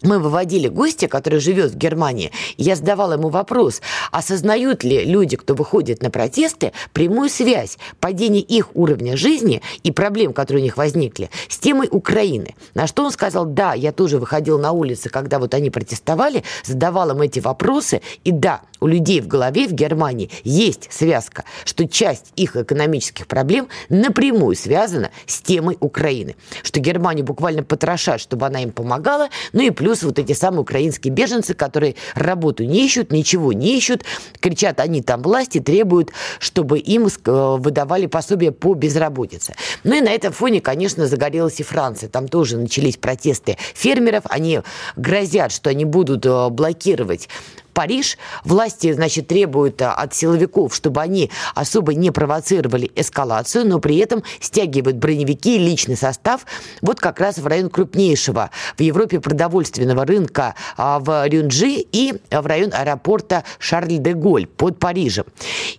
мы 0.04 0.20
выводили 0.20 0.68
гостя, 0.68 1.08
который 1.08 1.40
живет 1.40 1.72
в 1.72 1.78
Германии, 1.78 2.32
я 2.58 2.76
задавала 2.76 3.14
ему 3.14 3.30
вопрос, 3.30 3.82
осознают 4.12 4.84
ли 4.84 5.04
люди, 5.06 5.38
кто 5.38 5.56
выходит 5.56 6.02
на 6.02 6.12
протесты, 6.12 6.72
прямую 6.94 7.30
связь 7.30 7.78
падения 8.00 8.42
их 8.42 8.76
уровня 8.76 9.18
жизни 9.18 9.62
и 9.84 9.92
проблем, 9.92 10.34
которые 10.34 10.62
у 10.62 10.66
них 10.66 10.78
возникли, 10.78 11.30
с 11.48 11.58
темой 11.58 11.88
Украины. 11.90 12.56
На 12.74 12.88
что 12.88 13.04
он 13.04 13.12
сказал, 13.12 13.46
да, 13.46 13.74
я 13.74 13.92
тоже 13.92 14.20
выходил 14.20 14.60
на 14.60 14.72
улицы, 14.72 15.10
когда 15.10 15.40
вот 15.40 15.54
они 15.54 15.70
протестовали, 15.70 16.44
задавал 16.64 17.12
им 17.12 17.22
эти 17.22 17.40
вопросы, 17.40 18.02
и 18.24 18.32
да, 18.32 18.62
у 18.84 18.88
людей 18.88 19.22
в 19.22 19.28
голове 19.28 19.66
в 19.66 19.72
Германии 19.72 20.30
есть 20.44 20.92
связка, 20.92 21.46
что 21.64 21.88
часть 21.88 22.34
их 22.36 22.58
экономических 22.58 23.28
проблем 23.28 23.70
напрямую 23.88 24.58
связана 24.58 25.10
с 25.26 25.42
темой 25.42 25.78
Украины, 25.80 26.36
что 26.64 26.82
Германию 26.82 27.26
буквально 27.26 27.64
потрошат, 27.64 28.20
чтобы 28.20 28.46
она 28.46 28.62
им 28.62 28.72
помогала, 28.72 29.30
ну 29.54 29.62
и 29.62 29.70
плюс 29.70 30.04
вот 30.04 30.20
эти 30.20 30.34
самые 30.34 30.62
украинские 30.62 31.14
беженцы, 31.14 31.54
которые 31.54 31.96
работу 32.14 32.66
не 32.66 32.86
ищут, 32.86 33.14
ничего 33.14 33.54
не 33.54 33.78
ищут, 33.78 34.04
кричат, 34.42 34.82
они 34.82 35.02
там 35.02 35.22
власти, 35.22 35.62
требуют, 35.62 36.12
чтобы 36.40 36.78
им 36.78 37.08
э, 37.08 37.56
выдавали 37.60 38.08
пособие 38.08 38.52
по 38.52 38.74
безработице. 38.74 39.56
Ну 39.86 39.96
и 39.96 40.02
на 40.02 40.10
этом 40.10 40.34
фоне, 40.34 40.60
конечно, 40.60 41.08
загорелась 41.08 41.62
и 41.62 41.64
Франция. 41.64 42.10
Там 42.10 42.28
тоже 42.28 42.58
начались 42.58 42.98
протесты 42.98 43.58
фермеров. 43.74 44.24
Они 44.26 44.60
грозят, 44.98 45.54
что 45.54 45.70
они 45.70 45.86
будут 45.86 46.26
э, 46.26 46.50
блокировать 46.50 47.30
Париж. 47.74 48.18
Власти, 48.44 48.92
значит, 48.94 49.28
требуют 49.28 49.82
э, 49.82 49.86
от 49.86 50.14
силовиков, 50.14 50.74
чтобы 50.76 51.02
они 51.02 51.32
особо 51.56 51.94
не 51.94 52.12
провоцировали 52.12 52.92
эскалацию, 52.96 53.68
но 53.68 53.80
при 53.80 53.98
этом 53.98 54.24
стягивают 54.40 54.98
броневики 54.98 55.56
и 55.56 55.60
личный 55.60 55.98
состав 55.98 56.46
вот 56.82 57.00
как 57.00 57.20
раз 57.20 57.38
в 57.38 57.48
район 57.48 57.70
крупнейшего 57.70 58.50
в 58.78 58.82
Европе 58.82 59.20
продовольственного 59.20 60.06
рынка 60.06 60.56
а, 60.78 61.00
в 61.00 61.28
Рюнджи 61.28 61.86
и 61.92 62.14
в 62.30 62.46
район 62.46 62.72
аэропорта 62.74 63.44
Шарль-де-Голь 63.60 64.48
под 64.48 64.80
Парижем. 64.80 65.26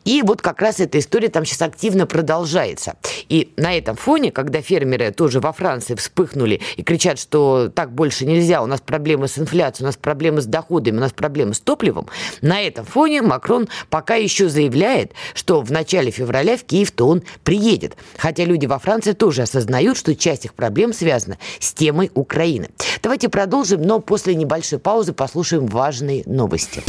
И 0.05 0.23
вот 0.23 0.43
как 0.43 0.61
раз 0.61 0.81
эта 0.81 0.99
история 0.99 1.29
там 1.29 1.45
сейчас 1.45 1.63
активно 1.63 2.07
продолжается. 2.07 2.95
И 3.29 3.53
на 3.57 3.77
этом 3.77 3.97
фоне, 3.97 4.33
когда 4.33 4.61
фермеры 4.61 5.11
тоже 5.11 5.41
во 5.41 5.53
Франции 5.53 5.95
вспыхнули 5.95 6.61
и 6.77 6.83
кричат, 6.83 7.19
что 7.19 7.69
так 7.69 7.93
больше 7.93 8.27
нельзя, 8.27 8.63
у 8.63 8.67
нас 8.67 8.81
проблемы 8.81 9.29
с 9.29 9.39
инфляцией, 9.39 9.85
у 9.85 9.89
нас 9.89 9.97
проблемы 9.97 10.41
с 10.41 10.47
доходами, 10.47 10.97
у 10.97 11.01
нас 11.01 11.13
проблемы 11.13 11.55
с 11.55 11.61
топливом, 11.61 11.84
топливом. 11.85 12.07
На 12.41 12.63
этом 12.63 12.85
фоне 12.85 13.23
Макрон 13.23 13.69
пока 13.91 14.15
еще 14.15 14.49
заявляет, 14.49 15.13
что 15.35 15.61
в 15.61 15.71
начале 15.71 16.11
февраля 16.11 16.57
в 16.57 16.65
Киев-то 16.65 17.07
он 17.07 17.23
приедет. 17.43 17.97
Хотя 18.17 18.45
люди 18.45 18.67
во 18.67 18.79
Франции 18.79 19.13
тоже 19.13 19.43
осознают, 19.43 19.97
что 19.97 20.15
часть 20.15 20.45
их 20.45 20.55
проблем 20.55 20.93
связана 20.93 21.39
с 21.59 21.73
темой 21.73 22.11
Украины. 22.15 22.69
Давайте 23.03 23.29
продолжим, 23.29 23.83
но 23.83 24.01
после 24.01 24.35
небольшой 24.35 24.79
паузы 24.79 25.13
послушаем 25.13 25.67
важные 25.67 26.23
новости. 26.27 26.83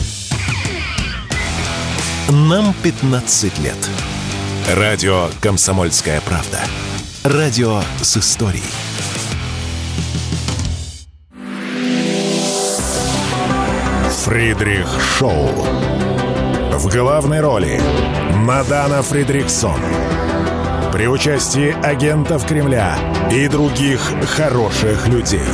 Нам 2.30 2.74
15 2.84 3.60
лет. 3.60 3.76
Радио 4.74 5.30
«Комсомольская 5.42 6.22
правда». 6.22 6.60
Радио 7.24 7.82
с 8.02 8.18
историей. 8.18 8.64
Фридрих 14.26 14.88
Шоу. 15.20 15.50
В 16.72 16.92
главной 16.92 17.42
роли 17.42 17.80
Мадана 18.34 19.04
Фридриксон. 19.04 19.80
При 20.92 21.08
участии 21.08 21.76
агентов 21.86 22.44
Кремля 22.48 22.98
и 23.32 23.48
других 23.48 24.02
хороших 24.36 25.08
людей. 25.08 25.46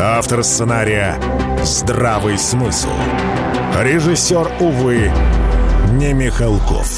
Автор 0.00 0.42
сценария 0.42 1.16
«Здравый 1.62 2.38
смысл». 2.38 2.90
Режиссер, 3.80 4.50
увы, 4.58 5.12
не 5.92 6.12
Михалков 6.12 6.88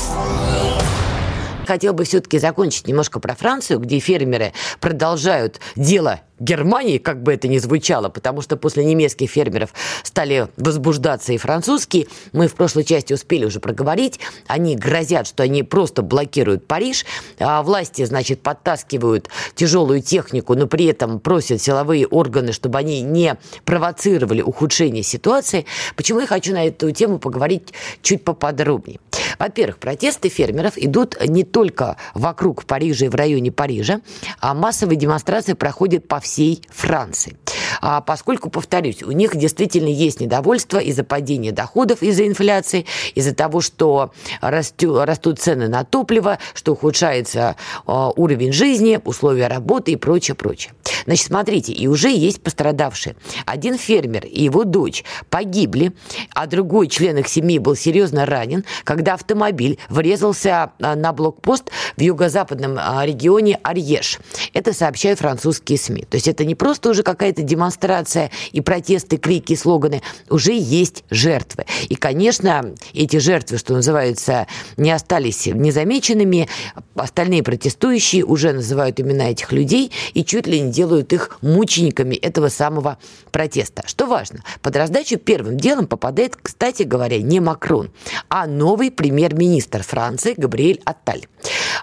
хотел 1.67 1.93
бы 1.93 2.05
все-таки 2.05 2.39
закончить 2.39 2.89
немножко 2.89 3.21
про 3.21 3.35
Францию, 3.35 3.79
где 3.79 3.99
фермеры 3.99 4.55
продолжают 4.81 5.61
дело 5.77 6.23
Германии, 6.41 6.99
как 6.99 7.23
бы 7.23 7.33
это 7.33 7.49
ни 7.49 7.59
звучало, 7.59 8.09
потому 8.09 8.43
что 8.43 8.57
после 8.57 8.85
немецких 8.85 9.31
фермеров 9.31 9.71
стали 10.03 10.49
возбуждаться 10.57 11.33
и 11.33 11.37
французские. 11.37 12.07
Мы 12.33 12.49
в 12.49 12.55
прошлой 12.55 12.85
части 12.85 13.13
успели 13.13 13.45
уже 13.45 13.61
проговорить. 13.61 14.21
Они 14.47 14.77
грозят, 14.77 15.27
что 15.27 15.43
они 15.43 15.63
просто 15.63 16.03
блокируют 16.03 16.67
Париж. 16.67 17.05
А 17.39 17.63
власти, 17.63 18.05
значит, 18.05 18.41
подтаскивают 18.41 19.29
тяжелую 19.55 20.01
технику, 20.01 20.55
но 20.55 20.67
при 20.67 20.87
этом 20.87 21.21
просят 21.21 21.61
силовые 21.61 22.07
органы, 22.07 22.53
чтобы 22.53 22.79
они 22.79 23.01
не 23.01 23.37
провоцировали 23.65 24.43
ухудшение 24.43 25.03
ситуации. 25.03 25.67
Почему 25.97 26.21
я 26.21 26.27
хочу 26.27 26.53
на 26.53 26.67
эту 26.67 26.91
тему 26.93 27.19
поговорить 27.19 27.73
чуть 28.03 28.25
поподробнее? 28.25 29.01
Во-первых, 29.39 29.79
протесты 29.79 30.29
фермеров 30.29 30.75
идут 30.77 31.17
не 31.27 31.45
только 31.45 31.97
вокруг 32.15 32.65
Парижа 32.65 33.07
и 33.07 33.09
в 33.09 33.15
районе 33.15 33.53
Парижа, 33.53 34.01
а 34.41 34.55
массовые 34.55 34.97
демонстрации 34.97 35.53
проходят 35.53 36.07
по 36.09 36.21
всей 36.21 36.28
Франции. 36.71 37.37
А 37.81 38.01
поскольку, 38.01 38.51
повторюсь, 38.51 39.03
у 39.03 39.13
них 39.13 39.37
действительно 39.37 39.89
есть 39.89 40.21
недовольство 40.21 40.79
из-за 40.79 41.05
падения 41.05 41.53
доходов, 41.53 42.03
из-за 42.03 42.27
инфляции, 42.27 42.87
из-за 43.15 43.35
того, 43.35 43.61
что 43.61 44.13
растю, 44.41 45.05
растут 45.05 45.41
цены 45.41 45.69
на 45.69 45.85
топливо, 45.85 46.39
что 46.55 46.73
ухудшается 46.73 47.57
э, 47.87 48.11
уровень 48.17 48.53
жизни, 48.53 49.01
условия 49.05 49.49
работы 49.49 49.93
и 49.93 49.97
прочее, 49.97 50.35
прочее. 50.35 50.73
Значит, 51.09 51.29
смотрите, 51.29 51.73
и 51.73 51.87
уже 51.87 52.11
есть 52.11 52.43
пострадавшие. 52.43 53.17
Один 53.47 53.79
фермер 53.79 54.27
и 54.27 54.45
его 54.45 54.65
дочь 54.65 55.05
погибли, 55.31 55.93
а 56.35 56.47
другой 56.47 56.89
член 56.89 57.17
их 57.17 57.29
семьи 57.29 57.59
был 57.59 57.77
серьезно 57.77 58.27
ранен, 58.27 58.67
когда 58.85 59.15
автомобиль 59.15 59.79
врезался 59.89 60.73
а, 60.79 60.97
на 60.97 61.15
блокпост 61.15 61.71
в 61.97 62.03
юго-западном 62.03 62.77
а, 62.79 63.07
регионе 63.07 63.59
Арьеш. 63.63 64.19
Это 64.53 64.75
сообщают 64.75 65.21
французские 65.21 65.79
СМИ. 65.79 66.03
То 66.03 66.19
есть 66.19 66.29
это 66.29 66.45
не 66.45 66.55
просто 66.55 66.91
уже 66.91 67.03
какая-то 67.03 67.41
демонстрация 67.41 68.31
и 68.53 68.61
протесты, 68.61 69.17
крики, 69.17 69.55
слоганы. 69.55 70.03
Уже 70.29 70.53
есть 70.53 71.05
жертвы. 71.09 71.65
И, 71.89 71.95
конечно, 71.95 72.75
эти 72.93 73.17
жертвы, 73.17 73.57
что 73.57 73.73
называется, 73.73 74.47
не 74.77 74.91
остались 74.91 75.47
незамеченными. 75.47 76.51
Остальные 76.97 77.43
протестующие 77.43 78.27
уже 78.27 78.53
называют 78.53 79.01
имена 79.01 79.31
этих 79.31 79.53
людей 79.53 79.91
и 80.13 80.23
чуть 80.23 80.47
ли 80.47 80.61
не 80.61 80.71
делают 80.71 80.98
их 81.13 81.39
мучениками 81.43 82.15
этого 82.15 82.49
самого 82.49 82.99
протеста. 83.31 83.83
Что 83.87 84.07
важно, 84.07 84.43
под 84.63 84.77
раздачу 84.77 85.19
первым 85.19 85.57
делом 85.59 85.87
попадает, 85.87 86.37
кстати 86.37 86.83
говоря, 86.83 87.21
не 87.21 87.41
Макрон, 87.41 87.91
а 88.29 88.47
новый 88.47 88.91
премьер-министр 88.91 89.83
Франции 89.83 90.35
Габриэль 90.37 90.81
Атталь. 90.85 91.27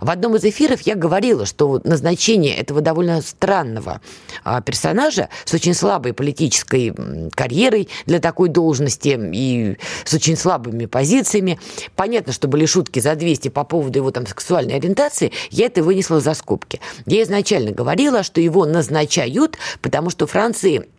В 0.02 0.10
одном 0.10 0.36
из 0.36 0.44
эфиров 0.44 0.82
я 0.82 0.96
говорила, 0.96 1.46
что 1.46 1.82
назначение 1.84 2.56
этого 2.56 2.82
довольно 2.82 3.22
странного 3.22 4.02
а, 4.44 4.62
персонажа 4.62 5.30
с 5.46 5.54
очень 5.54 5.74
слабой 5.74 6.14
политической 6.14 6.94
карьерой 7.32 7.90
для 8.06 8.20
такой 8.20 8.50
должности 8.50 9.18
и 9.34 9.78
с 10.04 10.14
очень 10.14 10.36
слабыми 10.36 10.86
позициями. 10.86 11.60
Понятно, 11.96 12.34
что 12.34 12.48
были 12.48 12.66
шутки 12.66 13.00
за 13.00 13.16
200 13.16 13.50
по 13.50 13.64
поводу 13.64 14.00
его 14.00 14.12
там 14.12 14.28
сексуальной 14.28 14.76
ориентации, 14.76 15.32
я 15.52 15.68
это 15.68 15.84
вынесла 15.84 16.20
за 16.20 16.34
скобки. 16.34 16.80
Я 17.06 17.24
изначально 17.24 17.72
говорила, 17.72 18.24
что 18.24 18.42
его 18.42 18.66
назначают, 19.06 19.58
потому 19.82 20.10
что 20.10 20.28
Франции 20.28 20.90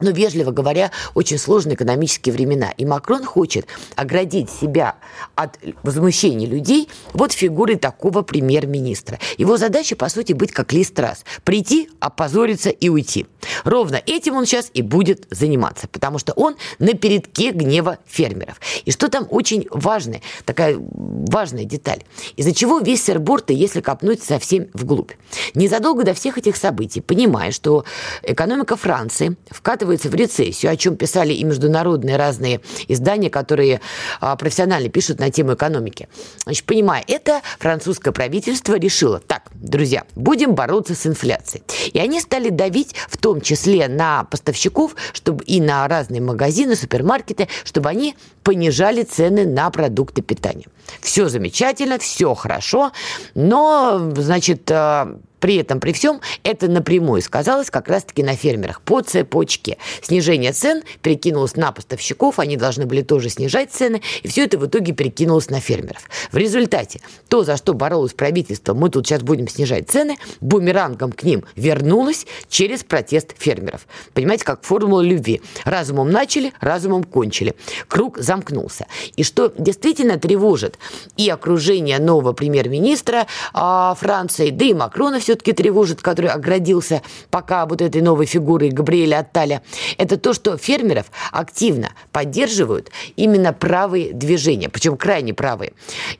но, 0.00 0.10
вежливо 0.10 0.50
говоря, 0.50 0.90
очень 1.14 1.38
сложные 1.38 1.76
экономические 1.76 2.32
времена. 2.32 2.70
И 2.76 2.84
Макрон 2.84 3.24
хочет 3.24 3.66
оградить 3.96 4.50
себя 4.50 4.96
от 5.34 5.58
возмущения 5.82 6.46
людей 6.46 6.88
вот 7.12 7.32
фигурой 7.32 7.76
такого 7.76 8.22
премьер-министра. 8.22 9.18
Его 9.38 9.56
задача, 9.56 9.96
по 9.96 10.08
сути, 10.08 10.32
быть 10.32 10.52
как 10.52 10.72
Листрас. 10.72 11.24
Прийти, 11.44 11.88
опозориться 12.00 12.70
и 12.70 12.88
уйти. 12.88 13.26
Ровно 13.64 14.00
этим 14.04 14.34
он 14.34 14.46
сейчас 14.46 14.70
и 14.74 14.82
будет 14.82 15.26
заниматься, 15.30 15.88
потому 15.88 16.18
что 16.18 16.32
он 16.32 16.56
на 16.78 16.94
передке 16.94 17.52
гнева 17.52 17.98
фермеров. 18.06 18.60
И 18.84 18.90
что 18.90 19.08
там 19.08 19.26
очень 19.30 19.66
важное, 19.70 20.22
такая 20.44 20.76
важная 20.78 21.64
деталь, 21.64 22.02
из-за 22.36 22.52
чего 22.52 22.80
весь 22.80 23.04
Серборта, 23.04 23.52
если 23.52 23.80
копнуть 23.80 24.22
совсем 24.22 24.68
вглубь. 24.74 25.12
Незадолго 25.54 26.04
до 26.04 26.14
всех 26.14 26.38
этих 26.38 26.56
событий, 26.56 27.00
понимая, 27.00 27.52
что 27.52 27.84
экономика 28.22 28.76
Франции 28.76 29.36
вкатывает 29.50 29.83
скатывается 29.84 30.08
в 30.08 30.14
рецессию, 30.14 30.72
о 30.72 30.76
чем 30.76 30.96
писали 30.96 31.34
и 31.34 31.44
международные 31.44 32.16
разные 32.16 32.60
издания, 32.88 33.28
которые 33.28 33.80
а, 34.20 34.34
профессионально 34.36 34.88
пишут 34.88 35.18
на 35.18 35.30
тему 35.30 35.54
экономики. 35.54 36.08
Значит, 36.44 36.64
понимая 36.64 37.04
это, 37.06 37.42
французское 37.58 38.12
правительство 38.12 38.78
решило, 38.78 39.20
так, 39.20 39.50
друзья, 39.54 40.04
будем 40.14 40.54
бороться 40.54 40.94
с 40.94 41.06
инфляцией. 41.06 41.64
И 41.92 41.98
они 41.98 42.20
стали 42.20 42.48
давить 42.48 42.94
в 43.08 43.18
том 43.18 43.42
числе 43.42 43.88
на 43.88 44.24
поставщиков, 44.24 44.96
чтобы 45.12 45.44
и 45.44 45.60
на 45.60 45.86
разные 45.86 46.22
магазины, 46.22 46.76
супермаркеты, 46.76 47.48
чтобы 47.64 47.90
они 47.90 48.16
понижали 48.42 49.02
цены 49.02 49.44
на 49.46 49.70
продукты 49.70 50.22
питания. 50.22 50.66
Все 51.00 51.28
замечательно, 51.28 51.98
все 51.98 52.34
хорошо, 52.34 52.92
но, 53.34 54.12
значит, 54.16 54.70
э, 54.70 55.16
при 55.44 55.56
этом, 55.56 55.78
при 55.78 55.92
всем, 55.92 56.22
это 56.42 56.68
напрямую 56.68 57.20
сказалось 57.20 57.68
как 57.68 57.88
раз-таки 57.88 58.22
на 58.22 58.34
фермерах 58.34 58.80
по 58.80 59.02
цепочке. 59.02 59.76
Снижение 60.00 60.52
цен 60.52 60.82
перекинулось 61.02 61.54
на 61.54 61.70
поставщиков, 61.70 62.38
они 62.38 62.56
должны 62.56 62.86
были 62.86 63.02
тоже 63.02 63.28
снижать 63.28 63.70
цены, 63.70 64.00
и 64.22 64.28
все 64.28 64.44
это 64.44 64.56
в 64.56 64.64
итоге 64.66 64.94
перекинулось 64.94 65.50
на 65.50 65.60
фермеров. 65.60 66.08
В 66.32 66.38
результате 66.38 67.02
то, 67.28 67.44
за 67.44 67.58
что 67.58 67.74
боролось 67.74 68.14
правительство, 68.14 68.72
мы 68.72 68.88
тут 68.88 69.06
сейчас 69.06 69.20
будем 69.20 69.46
снижать 69.46 69.90
цены, 69.90 70.16
бумерангом 70.40 71.12
к 71.12 71.24
ним 71.24 71.44
вернулось 71.56 72.24
через 72.48 72.82
протест 72.82 73.34
фермеров. 73.36 73.86
Понимаете, 74.14 74.46
как 74.46 74.62
формула 74.62 75.02
любви. 75.02 75.42
Разумом 75.66 76.10
начали, 76.10 76.54
разумом 76.60 77.04
кончили. 77.04 77.54
Круг 77.86 78.16
замкнулся. 78.16 78.86
И 79.16 79.22
что 79.22 79.52
действительно 79.58 80.18
тревожит 80.18 80.78
и 81.18 81.28
окружение 81.28 81.98
нового 81.98 82.32
премьер-министра 82.32 83.26
а, 83.52 83.94
Франции, 83.94 84.48
да 84.48 84.64
и 84.64 84.72
Макрона 84.72 85.20
все 85.20 85.33
все-таки 85.34 85.52
тревожит, 85.52 86.00
который 86.00 86.30
оградился 86.30 87.02
пока 87.28 87.66
вот 87.66 87.82
этой 87.82 88.02
новой 88.02 88.26
фигурой 88.26 88.70
Габриэля 88.70 89.18
Атталя, 89.18 89.62
это 89.98 90.16
то, 90.16 90.32
что 90.32 90.56
фермеров 90.56 91.06
активно 91.32 91.90
поддерживают 92.12 92.90
именно 93.16 93.52
правые 93.52 94.12
движения, 94.12 94.68
причем 94.68 94.96
крайне 94.96 95.34
правые. 95.34 95.72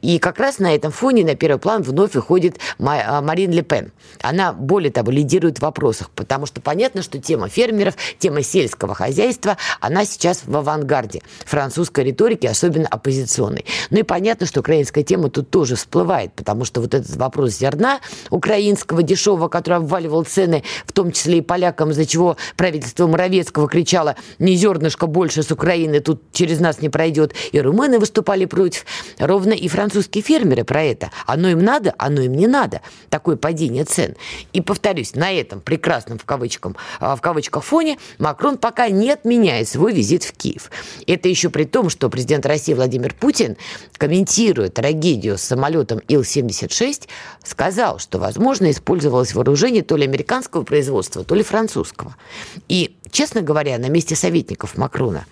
И 0.02 0.18
как 0.18 0.40
раз 0.40 0.58
на 0.58 0.74
этом 0.74 0.90
фоне 0.90 1.24
на 1.24 1.36
первый 1.36 1.60
план 1.60 1.82
вновь 1.82 2.14
выходит 2.14 2.58
а, 2.80 3.20
Марин 3.20 3.52
Ле 3.52 3.62
Пен. 3.62 3.92
Она, 4.20 4.52
более 4.52 4.90
того, 4.90 5.12
лидирует 5.12 5.58
в 5.58 5.62
вопросах, 5.62 6.10
потому 6.10 6.46
что 6.46 6.60
понятно, 6.60 7.02
что 7.02 7.20
тема 7.20 7.48
фермеров, 7.48 7.94
тема 8.18 8.42
сельского 8.42 8.96
хозяйства, 8.96 9.58
она 9.80 10.04
сейчас 10.04 10.42
в 10.44 10.56
авангарде 10.56 11.22
французской 11.46 12.04
риторики, 12.04 12.46
особенно 12.46 12.88
оппозиционной. 12.88 13.64
Ну 13.90 14.00
и 14.00 14.02
понятно, 14.02 14.46
что 14.46 14.58
украинская 14.58 15.04
тема 15.04 15.30
тут 15.30 15.50
тоже 15.50 15.76
всплывает, 15.76 16.32
потому 16.32 16.64
что 16.64 16.80
вот 16.80 16.94
этот 16.94 17.14
вопрос 17.14 17.52
зерна 17.52 18.00
украинского 18.30 19.03
дешевого, 19.04 19.48
который 19.48 19.78
обваливал 19.78 20.24
цены, 20.24 20.62
в 20.86 20.92
том 20.92 21.12
числе 21.12 21.38
и 21.38 21.40
полякам, 21.40 21.90
из-за 21.90 22.06
чего 22.06 22.36
правительство 22.56 23.06
Моровецкого 23.06 23.68
кричало 23.68 24.16
«не 24.38 24.56
зернышко 24.56 25.06
больше 25.06 25.42
с 25.42 25.50
Украины, 25.50 26.00
тут 26.00 26.22
через 26.32 26.60
нас 26.60 26.80
не 26.80 26.88
пройдет». 26.88 27.34
И 27.52 27.60
румыны 27.60 27.98
выступали 27.98 28.44
против. 28.44 28.86
Ровно 29.18 29.52
и 29.52 29.68
французские 29.68 30.22
фермеры 30.22 30.64
про 30.64 30.82
это. 30.82 31.10
Оно 31.26 31.48
им 31.48 31.62
надо, 31.62 31.94
оно 31.98 32.22
им 32.22 32.32
не 32.32 32.46
надо. 32.46 32.80
Такое 33.10 33.36
падение 33.36 33.84
цен. 33.84 34.16
И 34.52 34.60
повторюсь, 34.60 35.14
на 35.14 35.32
этом 35.32 35.60
прекрасном 35.60 36.18
в, 36.18 36.24
кавычках, 36.24 36.72
в 37.00 37.18
кавычках 37.20 37.64
фоне 37.64 37.98
Макрон 38.18 38.58
пока 38.58 38.88
не 38.88 39.10
отменяет 39.10 39.68
свой 39.68 39.92
визит 39.92 40.24
в 40.24 40.32
Киев. 40.32 40.70
Это 41.06 41.28
еще 41.28 41.50
при 41.50 41.64
том, 41.64 41.90
что 41.90 42.08
президент 42.08 42.46
России 42.46 42.74
Владимир 42.74 43.14
Путин, 43.14 43.56
комментируя 43.96 44.68
трагедию 44.68 45.38
с 45.38 45.42
самолетом 45.42 46.00
Ил-76, 46.08 47.08
сказал, 47.42 47.98
что, 47.98 48.18
возможно, 48.18 48.70
использовать 48.70 48.83
использовалось 48.84 49.34
вооружение 49.34 49.82
то 49.82 49.96
ли 49.96 50.04
американского 50.04 50.62
производства, 50.62 51.24
то 51.24 51.34
ли 51.34 51.42
французского. 51.42 52.16
И, 52.68 52.96
честно 53.10 53.40
говоря, 53.40 53.78
на 53.78 53.88
месте 53.88 54.14
советников 54.14 54.76
Макрона 54.76 55.24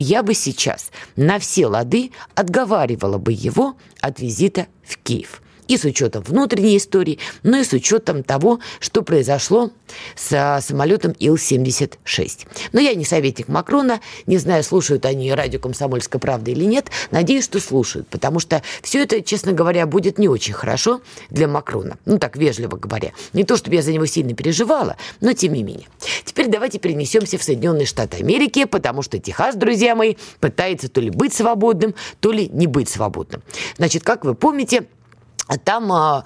я 0.00 0.24
бы 0.24 0.34
сейчас 0.34 0.90
на 1.14 1.38
все 1.38 1.66
лады 1.66 2.10
отговаривала 2.34 3.18
бы 3.18 3.32
его 3.32 3.76
от 4.00 4.18
визита 4.18 4.66
в 4.82 4.98
Киев 4.98 5.40
и 5.70 5.76
с 5.76 5.84
учетом 5.84 6.24
внутренней 6.24 6.76
истории, 6.76 7.20
но 7.44 7.58
и 7.58 7.64
с 7.64 7.72
учетом 7.72 8.24
того, 8.24 8.58
что 8.80 9.02
произошло 9.02 9.70
с 10.16 10.60
самолетом 10.62 11.12
Ил-76. 11.12 12.48
Но 12.72 12.80
я 12.80 12.94
не 12.94 13.04
советник 13.04 13.46
Макрона, 13.46 14.00
не 14.26 14.38
знаю, 14.38 14.64
слушают 14.64 15.06
они 15.06 15.32
радио 15.32 15.60
«Комсомольская 15.60 16.18
правда» 16.18 16.50
или 16.50 16.64
нет, 16.64 16.90
надеюсь, 17.12 17.44
что 17.44 17.60
слушают, 17.60 18.08
потому 18.08 18.40
что 18.40 18.64
все 18.82 19.04
это, 19.04 19.22
честно 19.22 19.52
говоря, 19.52 19.86
будет 19.86 20.18
не 20.18 20.28
очень 20.28 20.54
хорошо 20.54 21.02
для 21.30 21.46
Макрона. 21.46 21.98
Ну, 22.04 22.18
так, 22.18 22.36
вежливо 22.36 22.76
говоря. 22.76 23.12
Не 23.32 23.44
то, 23.44 23.56
чтобы 23.56 23.76
я 23.76 23.82
за 23.82 23.92
него 23.92 24.06
сильно 24.06 24.34
переживала, 24.34 24.96
но 25.20 25.34
тем 25.34 25.52
не 25.52 25.62
менее. 25.62 25.86
Теперь 26.24 26.48
давайте 26.48 26.80
перенесемся 26.80 27.38
в 27.38 27.44
Соединенные 27.44 27.86
Штаты 27.86 28.16
Америки, 28.16 28.64
потому 28.64 29.02
что 29.02 29.20
Техас, 29.20 29.54
друзья 29.54 29.94
мои, 29.94 30.16
пытается 30.40 30.88
то 30.88 31.00
ли 31.00 31.10
быть 31.10 31.32
свободным, 31.32 31.94
то 32.18 32.32
ли 32.32 32.48
не 32.48 32.66
быть 32.66 32.88
свободным. 32.88 33.44
Значит, 33.76 34.02
как 34.02 34.24
вы 34.24 34.34
помните, 34.34 34.88
там 35.58 35.92
а, 35.92 36.24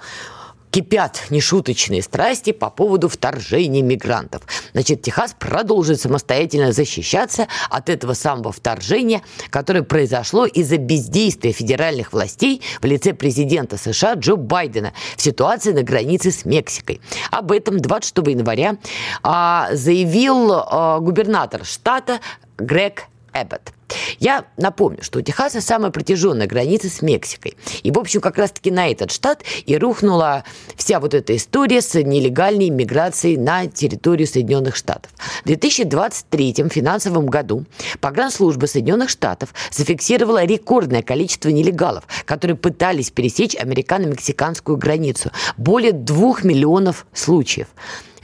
кипят 0.75 1.27
нешуточные 1.29 2.01
страсти 2.01 2.51
по 2.51 2.69
поводу 2.69 3.07
вторжения 3.07 3.81
мигрантов. 3.81 4.41
Значит, 4.73 5.03
Техас 5.03 5.33
продолжит 5.39 6.01
самостоятельно 6.01 6.73
защищаться 6.73 7.47
от 7.69 7.87
этого 7.89 8.11
самого 8.11 8.51
вторжения, 8.51 9.21
которое 9.51 9.83
произошло 9.83 10.45
из-за 10.45 10.77
бездействия 10.77 11.53
федеральных 11.53 12.11
властей 12.11 12.61
в 12.81 12.85
лице 12.85 13.13
президента 13.13 13.77
США 13.77 14.15
Джо 14.15 14.35
Байдена 14.35 14.91
в 15.15 15.21
ситуации 15.21 15.71
на 15.71 15.83
границе 15.83 16.31
с 16.31 16.43
Мексикой. 16.43 16.99
Об 17.31 17.53
этом 17.53 17.79
26 17.79 18.27
января 18.27 18.75
а, 19.23 19.69
заявил 19.71 20.51
а, 20.51 20.99
губернатор 20.99 21.63
штата 21.63 22.19
Грег 22.57 23.05
Эббот. 23.35 23.73
Я 24.19 24.45
напомню, 24.57 25.03
что 25.03 25.19
у 25.19 25.21
Техаса 25.21 25.61
самая 25.61 25.91
протяженная 25.91 26.47
граница 26.47 26.89
с 26.89 27.01
Мексикой. 27.01 27.55
И, 27.83 27.91
в 27.91 27.99
общем, 27.99 28.21
как 28.21 28.37
раз-таки 28.37 28.71
на 28.71 28.89
этот 28.89 29.11
штат 29.11 29.43
и 29.65 29.77
рухнула 29.77 30.43
вся 30.75 30.99
вот 30.99 31.13
эта 31.13 31.35
история 31.35 31.81
с 31.81 31.93
нелегальной 31.93 32.69
миграцией 32.69 33.37
на 33.37 33.67
территорию 33.67 34.27
Соединенных 34.27 34.75
Штатов. 34.75 35.11
В 35.43 35.47
2023 35.47 36.69
финансовом 36.69 37.27
году 37.27 37.65
погранслужба 37.99 38.65
Соединенных 38.65 39.09
Штатов 39.09 39.53
зафиксировала 39.69 40.45
рекордное 40.45 41.03
количество 41.03 41.49
нелегалов, 41.49 42.05
которые 42.25 42.57
пытались 42.57 43.11
пересечь 43.11 43.55
американо-мексиканскую 43.55 44.77
границу. 44.77 45.31
Более 45.57 45.91
двух 45.91 46.43
миллионов 46.43 47.05
случаев. 47.13 47.67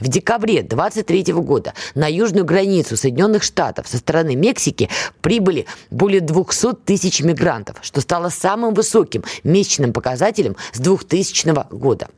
В 0.02 0.08
декабре 0.08 0.64
23 0.64 1.32
года 1.34 1.74
на 1.94 2.08
южную 2.08 2.44
границу 2.44 2.96
Соединенных 2.96 3.44
Штатов 3.44 3.86
со 3.86 3.98
стороны 3.98 4.34
Мексики 4.34 4.90
прибыли 5.20 5.66
более 5.92 6.20
200 6.20 6.74
тысяч 6.84 7.20
мигрантов, 7.20 7.76
что 7.82 8.00
стало 8.00 8.28
самым 8.28 8.74
высоким 8.74 9.22
месячным 9.44 9.92
показателем 9.92 10.56
с 10.72 10.80
2000 10.80 11.72
года. 11.72 12.08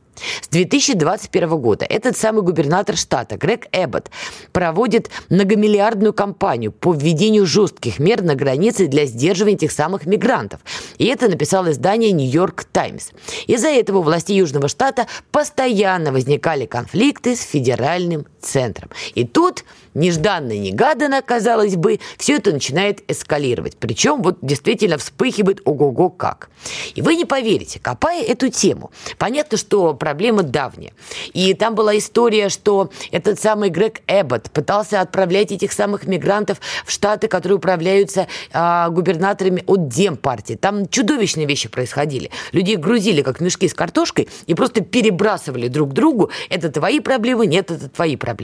С 0.41 0.47
2021 0.49 1.49
года 1.57 1.85
этот 1.85 2.17
самый 2.17 2.41
губернатор 2.41 2.95
штата 2.95 3.37
Грег 3.37 3.67
Эббот 3.71 4.09
проводит 4.51 5.09
многомиллиардную 5.29 6.13
кампанию 6.13 6.71
по 6.71 6.93
введению 6.93 7.45
жестких 7.45 7.99
мер 7.99 8.21
на 8.21 8.35
границе 8.35 8.87
для 8.87 9.05
сдерживания 9.05 9.55
этих 9.55 9.71
самых 9.71 10.05
мигрантов. 10.05 10.61
И 10.97 11.05
это 11.05 11.27
написало 11.27 11.71
издание 11.71 12.11
«Нью-Йорк 12.11 12.65
Таймс». 12.65 13.09
Из-за 13.47 13.69
этого 13.69 13.99
у 13.99 14.01
властей 14.01 14.37
Южного 14.37 14.67
штата 14.67 15.07
постоянно 15.31 16.11
возникали 16.11 16.65
конфликты 16.65 17.35
с 17.35 17.41
федеральным 17.41 18.25
центром. 18.45 18.89
И 19.13 19.25
тут 19.25 19.63
нежданно-негаданно, 19.95 21.21
казалось 21.21 21.75
бы, 21.75 21.99
все 22.17 22.35
это 22.35 22.51
начинает 22.51 23.09
эскалировать. 23.09 23.77
Причем 23.77 24.21
вот 24.21 24.37
действительно 24.41 24.97
вспыхивает 24.97 25.61
ого-го 25.65 26.09
как. 26.09 26.49
И 26.93 27.01
вы 27.01 27.15
не 27.15 27.25
поверите, 27.25 27.79
копая 27.79 28.21
эту 28.21 28.49
тему, 28.49 28.91
понятно, 29.17 29.57
что 29.57 29.93
проблема 29.93 30.43
давняя. 30.43 30.93
И 31.33 31.53
там 31.53 31.75
была 31.75 31.97
история, 31.97 32.49
что 32.49 32.91
этот 33.11 33.39
самый 33.39 33.69
Грег 33.69 34.01
Эббот 34.07 34.51
пытался 34.51 35.01
отправлять 35.01 35.51
этих 35.51 35.71
самых 35.71 36.05
мигрантов 36.05 36.59
в 36.85 36.91
штаты, 36.91 37.27
которые 37.27 37.57
управляются 37.57 38.27
а, 38.51 38.89
губернаторами 38.89 39.63
от 39.65 39.87
Демпартии. 39.87 40.55
Там 40.55 40.87
чудовищные 40.87 41.45
вещи 41.45 41.69
происходили. 41.69 42.31
Людей 42.51 42.75
грузили, 42.75 43.21
как 43.21 43.39
мешки 43.39 43.67
с 43.67 43.73
картошкой, 43.73 44.27
и 44.45 44.53
просто 44.53 44.81
перебрасывали 44.81 45.67
друг 45.67 45.93
другу. 45.93 46.29
Это 46.49 46.69
твои 46.69 46.99
проблемы, 46.99 47.47
нет, 47.47 47.71
это 47.71 47.89
твои 47.89 48.15
проблемы. 48.15 48.34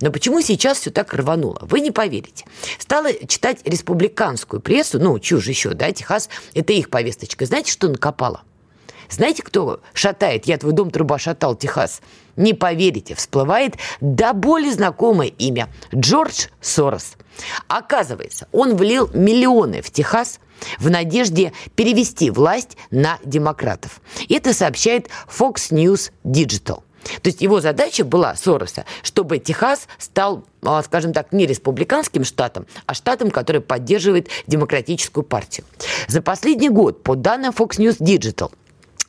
Но 0.00 0.10
почему 0.10 0.40
сейчас 0.40 0.80
все 0.80 0.90
так 0.90 1.12
рвануло. 1.14 1.58
Вы 1.62 1.80
не 1.80 1.90
поверите. 1.90 2.44
Стала 2.78 3.12
читать 3.26 3.58
республиканскую 3.64 4.60
прессу, 4.60 4.98
ну, 4.98 5.18
чушь 5.18 5.46
еще, 5.46 5.70
да, 5.70 5.92
Техас, 5.92 6.28
это 6.54 6.72
их 6.72 6.90
повесточка. 6.90 7.46
Знаете, 7.46 7.72
что 7.72 7.88
накопала? 7.88 8.42
Знаете, 9.10 9.42
кто 9.42 9.80
шатает? 9.92 10.46
Я 10.46 10.58
твой 10.58 10.72
дом 10.72 10.90
труба 10.90 11.18
шатал, 11.18 11.54
Техас. 11.54 12.00
Не 12.36 12.54
поверите, 12.54 13.14
всплывает 13.14 13.76
до 14.00 14.32
боли 14.32 14.70
знакомое 14.70 15.28
имя. 15.28 15.68
Джордж 15.94 16.46
Сорос. 16.60 17.14
Оказывается, 17.68 18.48
он 18.52 18.76
влил 18.76 19.10
миллионы 19.12 19.82
в 19.82 19.90
Техас 19.90 20.40
в 20.78 20.90
надежде 20.90 21.52
перевести 21.74 22.30
власть 22.30 22.76
на 22.90 23.18
демократов. 23.24 24.00
Это 24.28 24.54
сообщает 24.54 25.08
Fox 25.28 25.70
News 25.70 26.10
Digital. 26.24 26.82
То 27.22 27.28
есть 27.28 27.40
его 27.40 27.60
задача 27.60 28.04
была, 28.04 28.34
Сороса, 28.34 28.84
чтобы 29.02 29.38
Техас 29.38 29.88
стал 29.98 30.44
а, 30.62 30.82
скажем 30.82 31.12
так, 31.12 31.32
не 31.32 31.46
республиканским 31.46 32.24
штатом, 32.24 32.66
а 32.86 32.94
штатом, 32.94 33.30
который 33.30 33.60
поддерживает 33.60 34.28
демократическую 34.46 35.22
партию. 35.22 35.66
За 36.08 36.22
последний 36.22 36.70
год, 36.70 37.02
по 37.02 37.16
данным 37.16 37.52
Fox 37.52 37.78
News 37.78 37.98
Digital, 38.00 38.50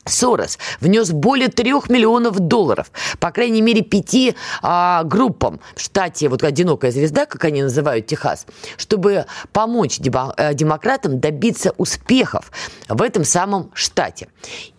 Сорос 0.08 0.60
внес 0.82 1.12
более 1.12 1.48
трех 1.48 1.90
миллионов 1.90 2.40
долларов, 2.40 2.92
по 3.20 3.32
крайней 3.32 3.62
мере, 3.62 3.82
пяти 3.82 4.36
а, 4.62 5.04
группам 5.04 5.60
в 5.76 5.82
штате, 5.82 6.30
вот 6.30 6.44
«Одинокая 6.44 6.92
звезда», 6.92 7.26
как 7.26 7.44
они 7.46 7.64
называют 7.64 8.06
Техас, 8.06 8.46
чтобы 8.78 9.26
помочь 9.52 10.00
э, 10.00 10.54
демократам 10.54 11.20
добиться 11.20 11.74
успехов 11.78 12.52
в 12.88 13.02
этом 13.02 13.24
самом 13.24 13.72
штате. 13.74 14.28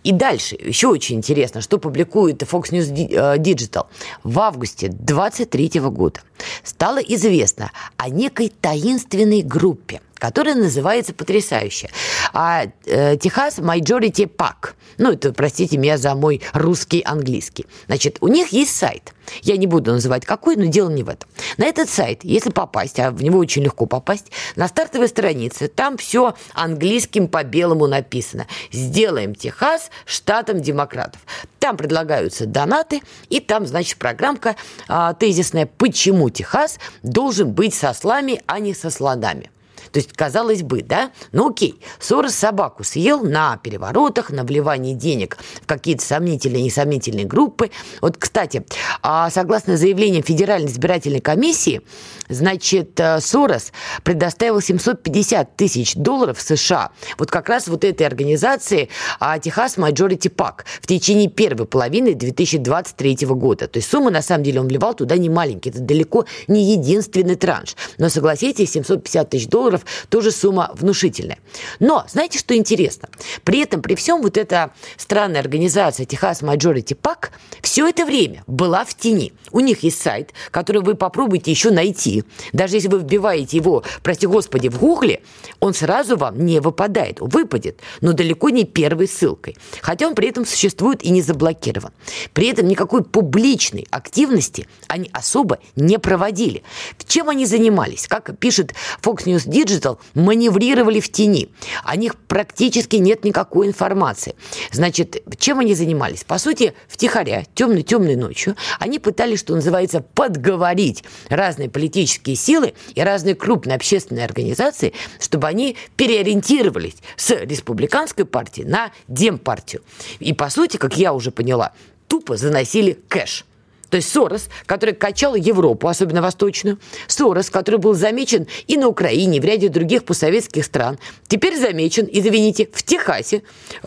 И 0.05 0.13
дальше, 0.13 0.57
еще 0.61 0.87
очень 0.87 1.17
интересно, 1.17 1.61
что 1.61 1.79
публикует 1.79 2.43
Fox 2.43 2.71
News 2.71 2.95
э, 2.95 3.39
Digital. 3.39 3.87
В 4.23 4.39
августе 4.39 4.89
23 4.89 5.81
года 5.81 6.21
стало 6.63 6.99
известно 6.99 7.73
о 7.97 8.09
некой 8.11 8.53
таинственной 8.61 9.43
группе, 9.43 10.01
которая 10.19 10.55
называется 10.55 11.15
потрясающе. 11.15 11.91
А 12.33 12.67
э, 12.87 13.17
Техас 13.17 13.59
Majority 13.59 14.31
Pack. 14.35 14.75
Ну, 14.99 15.13
это, 15.13 15.33
простите 15.33 15.77
меня 15.77 15.99
за 15.99 16.15
мой 16.15 16.43
русский 16.53 17.03
английский. 17.03 17.67
Значит, 17.87 18.19
у 18.21 18.29
них 18.29 18.49
есть 18.49 18.75
сайт. 18.75 19.13
Я 19.43 19.57
не 19.57 19.67
буду 19.67 19.93
называть 19.93 20.25
какой, 20.25 20.57
но 20.57 20.67
дело 20.67 20.89
не 20.89 21.03
в 21.03 21.09
этом. 21.09 21.29
На 21.59 21.67
этот 21.67 21.91
сайт, 21.91 22.21
если 22.23 22.51
попасть, 22.51 22.99
а 23.01 23.11
в 23.11 23.23
него 23.23 23.39
очень 23.39 23.63
легко 23.63 23.87
попасть, 23.87 24.31
на 24.55 24.69
стартовой 24.69 25.09
странице 25.09 25.69
там 25.69 25.97
все 25.97 26.35
английским 26.55 27.29
по 27.29 27.43
белому 27.45 27.87
написано. 27.87 28.47
Сделаем 28.73 29.35
Техас 29.35 29.91
штатом 30.05 30.61
демократов. 30.61 31.21
Там 31.59 31.77
предлагаются 31.77 32.47
донаты, 32.47 33.03
и 33.29 33.41
там, 33.41 33.67
значит, 33.67 33.99
программка 33.99 34.57
а, 34.89 35.15
тезисная 35.15 35.67
«Почему 35.67 36.31
Техас 36.31 36.79
должен 37.03 37.51
быть 37.53 37.75
со 37.75 37.93
слами, 37.93 38.41
а 38.47 38.61
не 38.61 38.75
со 38.75 38.91
слонами». 38.91 39.51
То 39.97 40.01
есть, 40.01 40.13
казалось 40.13 40.63
бы, 40.63 40.83
да, 40.83 41.11
ну 41.33 41.49
окей, 41.49 41.81
Сорос 41.99 42.35
собаку 42.35 42.85
съел 42.85 43.23
на 43.23 43.57
переворотах, 43.57 44.29
на 44.29 44.45
вливании 44.45 44.93
денег 44.93 45.39
в 45.63 45.67
какие-то 45.67 46.05
сомнительные 46.05 46.61
и 46.61 46.65
несомнительные 46.65 47.25
группы. 47.25 47.71
Вот, 48.03 48.19
кстати, 48.19 48.67
а 49.01 49.31
согласно 49.31 49.79
заявлениям 49.79 50.23
Федеральной 50.23 50.71
избирательной 50.71 51.21
комиссии, 51.21 51.81
значит, 52.29 53.01
э, 53.01 53.21
Сорос 53.21 53.73
предоставил 54.05 54.61
750 54.61 55.57
тысяч 55.57 55.95
долларов 55.95 56.43
США 56.43 56.91
вот 57.17 57.31
как 57.31 57.49
раз 57.49 57.67
вот 57.67 57.83
этой 57.83 58.07
организации 58.07 58.91
а, 59.19 59.39
Техас 59.39 59.79
Majority 59.79 60.31
PAC 60.31 60.65
в 60.83 60.87
течение 60.87 61.31
первой 61.31 61.65
половины 61.65 62.13
2023 62.13 63.29
года. 63.29 63.67
То 63.67 63.79
есть 63.79 63.91
сумма, 63.91 64.11
на 64.11 64.21
самом 64.21 64.45
деле, 64.45 64.61
он 64.61 64.69
вливал 64.69 64.93
туда 64.93 65.17
не 65.17 65.31
маленькие. 65.31 65.73
Это 65.73 65.81
далеко 65.81 66.27
не 66.49 66.75
единственный 66.75 67.37
транш. 67.37 67.77
Но 67.97 68.11
согласитесь, 68.11 68.73
750 68.73 69.31
тысяч 69.31 69.49
долларов 69.49 69.86
тоже 70.09 70.31
сумма 70.31 70.71
внушительная. 70.75 71.39
Но, 71.81 72.05
знаете, 72.09 72.39
что 72.39 72.57
интересно? 72.57 73.09
При 73.45 73.61
этом, 73.61 73.83
при 73.83 73.95
всем 73.95 74.23
вот 74.23 74.37
эта 74.37 74.73
странная 74.97 75.41
организация 75.41 76.07
Техас 76.07 76.43
Majority 76.43 76.97
PAC 77.01 77.31
все 77.63 77.87
это 77.87 78.05
время 78.05 78.45
была 78.47 78.85
в 78.85 78.95
тени. 78.95 79.33
У 79.53 79.61
них 79.61 79.83
есть 79.83 80.01
сайт, 80.01 80.33
который 80.51 80.83
вы 80.83 80.95
попробуйте 80.95 81.51
еще 81.51 81.71
найти. 81.71 82.25
Даже 82.53 82.77
если 82.77 82.89
вы 82.89 82.99
вбиваете 83.01 83.57
его, 83.57 83.85
прости 84.03 84.27
господи, 84.27 84.69
в 84.69 84.79
гугле, 84.79 85.23
он 85.61 85.75
сразу 85.75 86.17
вам 86.17 86.45
не 86.45 86.61
выпадает. 86.61 87.21
Выпадет, 87.21 87.81
но 88.01 88.13
далеко 88.13 88.51
не 88.51 88.65
первой 88.65 89.09
ссылкой. 89.09 89.57
Хотя 89.81 90.07
он 90.07 90.15
при 90.15 90.29
этом 90.29 90.47
существует 90.47 91.05
и 91.05 91.11
не 91.11 91.23
заблокирован. 91.23 91.93
При 92.33 92.49
этом 92.49 92.67
никакой 92.67 93.05
публичной 93.05 93.87
активности 93.91 94.69
они 94.89 95.11
особо 95.13 95.59
не 95.75 95.99
проводили. 95.99 96.63
Чем 97.07 97.29
они 97.29 97.47
занимались? 97.47 98.07
Как 98.07 98.37
пишет 98.39 98.75
Fox 99.03 99.25
News 99.25 99.47
Digital, 99.47 99.76
маневрировали 100.15 101.01
в 101.01 101.11
тени. 101.11 101.49
О 101.85 101.97
них 101.97 102.17
практически 102.17 102.97
нет 102.97 103.25
никакой 103.25 103.69
информации. 103.69 104.35
Значит, 104.73 105.23
чем 105.39 105.61
они 105.61 105.75
занимались? 105.75 106.25
По 106.25 106.39
сути, 106.39 106.75
втихаря, 106.89 107.45
темной-темной 107.55 108.17
ночью, 108.17 108.57
они 108.79 108.99
пытались, 108.99 109.41
что 109.41 109.55
называется, 109.55 110.01
подговорить 110.01 111.05
разные 111.29 111.69
политические 111.69 112.37
силы 112.37 112.75
и 112.95 113.01
разные 113.01 113.35
крупные 113.35 113.77
общественные 113.77 114.25
организации, 114.25 114.93
чтобы 115.21 115.47
они 115.47 115.77
переориентировались 115.97 116.97
с 117.17 117.31
республиканской 117.31 118.25
партии 118.25 118.63
на 118.63 118.93
демпартию. 119.09 119.83
И, 120.19 120.33
по 120.33 120.51
сути, 120.51 120.77
как 120.77 120.97
я 120.97 121.13
уже 121.13 121.31
поняла, 121.31 121.73
тупо 122.09 122.37
заносили 122.37 122.99
кэш– 123.09 123.45
то 123.91 123.97
есть 123.97 124.11
Сорос, 124.11 124.49
который 124.67 124.95
качал 124.95 125.35
Европу, 125.35 125.89
особенно 125.89 126.23
восточную, 126.23 126.79
Сорос, 127.07 127.51
который 127.51 127.79
был 127.79 127.95
замечен 127.95 128.47
и 128.67 128.77
на 128.77 128.89
Украине, 128.89 129.39
и 129.39 129.41
в 129.41 129.45
ряде 129.45 129.69
других 129.69 130.05
постсоветских 130.05 130.65
стран, 130.65 130.99
теперь 131.29 131.57
замечен, 131.57 132.09
извините, 132.11 132.69
в 132.73 132.83
Техасе, 132.83 133.43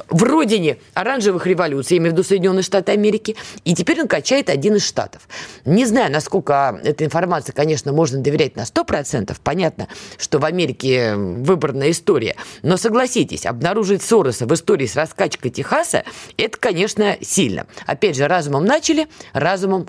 в 0.09 0.23
родине 0.23 0.77
оранжевых 0.93 1.45
революций, 1.45 1.97
имею 1.97 2.11
в 2.11 2.13
виду 2.13 2.23
Соединенные 2.23 2.63
Штаты 2.63 2.91
Америки, 2.91 3.35
и 3.65 3.73
теперь 3.73 4.01
он 4.01 4.07
качает 4.07 4.49
один 4.49 4.75
из 4.75 4.85
штатов. 4.85 5.27
Не 5.65 5.85
знаю, 5.85 6.11
насколько 6.11 6.79
эта 6.83 7.05
информация, 7.05 7.53
конечно, 7.53 7.91
можно 7.91 8.19
доверять 8.19 8.55
на 8.55 8.61
100%, 8.61 9.35
понятно, 9.43 9.87
что 10.17 10.39
в 10.39 10.45
Америке 10.45 11.15
выборная 11.15 11.91
история, 11.91 12.35
но 12.61 12.77
согласитесь, 12.77 13.45
обнаружить 13.45 14.01
Сороса 14.01 14.45
в 14.45 14.53
истории 14.53 14.85
с 14.85 14.95
раскачкой 14.95 15.51
Техаса, 15.51 16.03
это, 16.37 16.57
конечно, 16.57 17.17
сильно. 17.21 17.67
Опять 17.85 18.15
же, 18.15 18.27
разумом 18.27 18.65
начали, 18.65 19.07
разумом 19.33 19.88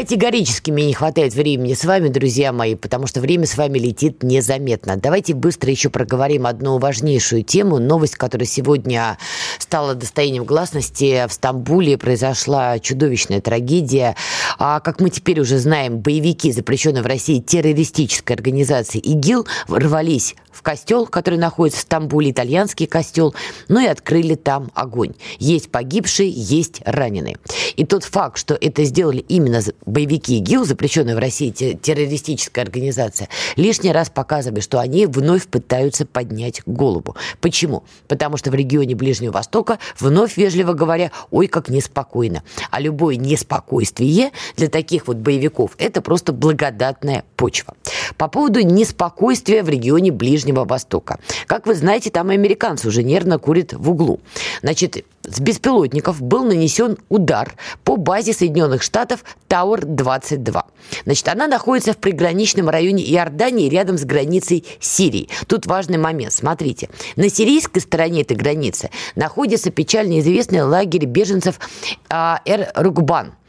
Категорически 0.00 0.70
мне 0.70 0.86
не 0.86 0.94
хватает 0.94 1.34
времени 1.34 1.74
с 1.74 1.84
вами, 1.84 2.08
друзья 2.08 2.54
мои, 2.54 2.74
потому 2.74 3.06
что 3.06 3.20
время 3.20 3.44
с 3.44 3.58
вами 3.58 3.78
летит 3.78 4.22
незаметно. 4.22 4.96
Давайте 4.96 5.34
быстро 5.34 5.70
еще 5.70 5.90
проговорим 5.90 6.46
одну 6.46 6.78
важнейшую 6.78 7.42
тему. 7.42 7.78
Новость, 7.78 8.14
которая 8.14 8.46
сегодня 8.46 9.18
стала 9.58 9.94
достоянием 9.94 10.44
гласности. 10.44 11.26
В 11.28 11.32
Стамбуле 11.34 11.98
произошла 11.98 12.78
чудовищная 12.78 13.42
трагедия. 13.42 14.16
А, 14.58 14.80
как 14.80 15.02
мы 15.02 15.10
теперь 15.10 15.38
уже 15.38 15.58
знаем, 15.58 15.98
боевики, 15.98 16.50
запрещенные 16.50 17.02
в 17.02 17.06
России 17.06 17.38
террористической 17.38 18.36
организации 18.36 19.00
ИГИЛ, 19.00 19.46
ворвались 19.68 20.34
в 20.50 20.62
костел, 20.62 21.06
который 21.06 21.38
находится 21.38 21.80
в 21.80 21.82
Стамбуле, 21.82 22.30
итальянский 22.30 22.86
костел, 22.86 23.34
ну 23.68 23.80
и 23.80 23.86
открыли 23.86 24.34
там 24.34 24.70
огонь. 24.74 25.14
Есть 25.38 25.70
погибшие, 25.70 26.28
есть 26.30 26.82
раненые. 26.84 27.36
И 27.76 27.84
тот 27.84 28.04
факт, 28.04 28.38
что 28.38 28.56
это 28.60 28.84
сделали 28.84 29.24
именно 29.28 29.62
боевики 29.90 30.38
ИГИЛ, 30.38 30.64
запрещенная 30.64 31.14
в 31.14 31.18
России 31.18 31.50
террористическая 31.50 32.64
организация, 32.64 33.28
лишний 33.56 33.92
раз 33.92 34.10
показывает, 34.10 34.64
что 34.64 34.80
они 34.80 35.06
вновь 35.06 35.46
пытаются 35.46 36.06
поднять 36.06 36.62
голову. 36.66 37.16
Почему? 37.40 37.84
Потому 38.08 38.36
что 38.36 38.50
в 38.50 38.54
регионе 38.54 38.94
Ближнего 38.94 39.32
Востока 39.32 39.78
вновь, 39.98 40.36
вежливо 40.36 40.72
говоря, 40.72 41.10
ой, 41.30 41.46
как 41.46 41.68
неспокойно. 41.68 42.42
А 42.70 42.80
любое 42.80 43.16
неспокойствие 43.16 44.30
для 44.56 44.68
таких 44.68 45.06
вот 45.06 45.18
боевиков– 45.18 45.72
это 45.78 46.02
просто 46.02 46.32
благодатная 46.32 47.24
почва. 47.36 47.74
По 48.16 48.28
поводу 48.28 48.60
неспокойствия 48.60 49.62
в 49.62 49.68
регионе 49.68 50.12
Ближнего 50.12 50.64
Востока. 50.64 51.18
Как 51.46 51.66
вы 51.66 51.74
знаете, 51.74 52.10
там 52.10 52.30
американцы 52.30 52.88
уже 52.88 53.02
нервно 53.02 53.38
курят 53.38 53.72
в 53.72 53.90
углу. 53.90 54.20
Значит, 54.62 55.04
с 55.22 55.40
беспилотников 55.40 56.22
был 56.22 56.44
нанесен 56.44 56.96
удар 57.08 57.54
по 57.84 57.96
базе 57.96 58.32
Соединенных 58.32 58.82
Штатов 58.82 59.24
Тауэр-22. 59.48 60.62
Значит, 61.04 61.28
она 61.28 61.46
находится 61.46 61.92
в 61.92 61.98
приграничном 61.98 62.68
районе 62.68 63.04
Иордании 63.12 63.68
рядом 63.68 63.98
с 63.98 64.04
границей 64.04 64.64
Сирии. 64.80 65.28
Тут 65.46 65.66
важный 65.66 65.98
момент. 65.98 66.32
Смотрите, 66.32 66.88
на 67.16 67.28
сирийской 67.28 67.80
стороне 67.80 68.22
этой 68.22 68.36
границы 68.36 68.90
находится 69.14 69.70
печально 69.70 70.20
известный 70.20 70.62
лагерь 70.62 71.04
беженцев 71.04 71.60
а, 72.08 72.40
Эр-Рукбан– 72.44 73.34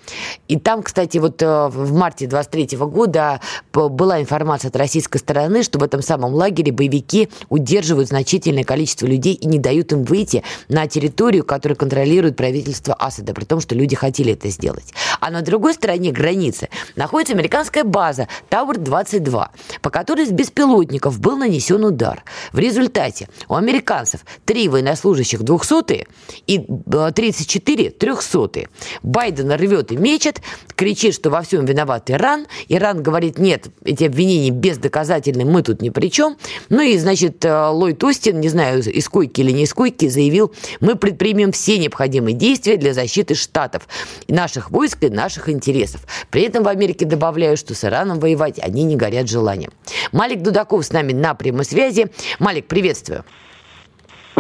И 0.48 0.60
там, 0.60 0.84
кстати, 0.84 1.18
вот 1.18 1.42
э, 1.42 1.68
в 1.68 1.94
марте 1.94 2.28
23 2.28 2.78
года 2.78 3.40
была 3.74 4.22
информация 4.22 4.70
от 4.70 4.76
российской 4.76 5.18
стороны, 5.18 5.64
что 5.64 5.80
в 5.80 5.84
этом 5.84 6.02
самом 6.02 6.34
лагере 6.34 6.72
боевики 6.72 7.30
удерживают 7.50 8.10
значительное 8.10 8.64
количество 8.64 9.06
людей 9.06 9.34
и 9.34 9.48
не 9.48 9.60
дают 9.60 9.92
им 9.92 10.04
выйти 10.04 10.44
на 10.68 10.88
территорию, 10.88 11.44
которую 11.46 11.78
контролирует 11.78 12.36
правительство 12.36 12.94
Асада, 12.94 13.34
при 13.34 13.46
том, 13.46 13.60
что 13.60 13.76
люди 13.76 13.96
хотели 13.96 14.34
это 14.34 14.50
сделать. 14.50 14.94
А 15.20 15.30
на 15.30 15.42
другой 15.42 15.74
стороне 15.74 16.12
границы 16.12 16.70
находится 16.96 17.34
американская 17.34 17.84
база 17.84 18.28
Тауэр-22, 18.50 19.48
по 19.82 19.90
которой 19.90 20.26
с 20.26 20.32
беспилотников 20.32 21.20
был 21.20 21.38
нанесен 21.38 21.84
удар. 21.84 22.24
В 22.52 22.60
результате 22.60 23.30
у 23.48 23.56
американцев 23.56 24.22
три 24.46 24.68
военнослужащих 24.68 25.44
200 25.44 26.08
и 26.48 26.60
34 26.60 27.88
э, 27.88 27.92
300 27.92 28.70
Байден 29.04 29.52
рвет 29.52 29.92
и 29.92 29.98
мечет, 30.02 30.42
кричит, 30.76 31.14
что 31.14 31.30
во 31.30 31.42
всем 31.42 31.66
виноват 31.66 32.12
Иран. 32.12 32.48
Иран 32.68 33.02
говорит, 33.02 33.38
нет, 33.38 33.68
эти 33.86 34.04
обвинения 34.04 34.50
бездоказательны, 34.50 35.46
мы 35.46 35.64
тут 35.64 35.82
ни 35.82 35.90
при 35.90 36.10
чем. 36.10 36.38
Ну 36.70 36.82
и, 36.82 36.98
значит, 36.98 37.46
э, 37.46 37.68
Ллойд 37.68 38.04
Остин, 38.04 38.42
не 38.42 38.50
знаю, 38.50 38.82
из 38.82 39.08
койки 39.08 39.42
или 39.42 39.52
не 39.52 39.64
из 39.64 39.74
койки, 39.74 40.10
заявил, 40.10 40.54
мы 40.80 40.96
предпримем 40.96 41.52
все 41.52 41.78
необходимые 41.78 42.34
действия 42.34 42.78
для 42.78 42.94
защиты 42.94 43.36
штатов, 43.36 43.88
наших 44.28 44.72
войск 44.72 45.04
и 45.04 45.10
наших 45.10 45.48
интересов. 45.48 46.02
При 46.30 46.42
этом 46.42 46.64
в 46.64 46.68
Америке 46.68 47.06
добавляют, 47.06 47.60
что 47.60 47.76
с 47.76 47.86
Ираном 47.86 48.20
воевать 48.20 48.60
они 48.60 48.84
не 48.84 48.96
горят 48.96 49.30
желанием. 49.30 49.72
Малик 50.12 50.42
Дудаков 50.42 50.86
с 50.86 50.92
нами 50.92 51.14
на 51.14 51.36
прямой 51.36 51.66
связи. 51.66 52.12
Малик, 52.40 52.68
приветствую. 52.68 53.24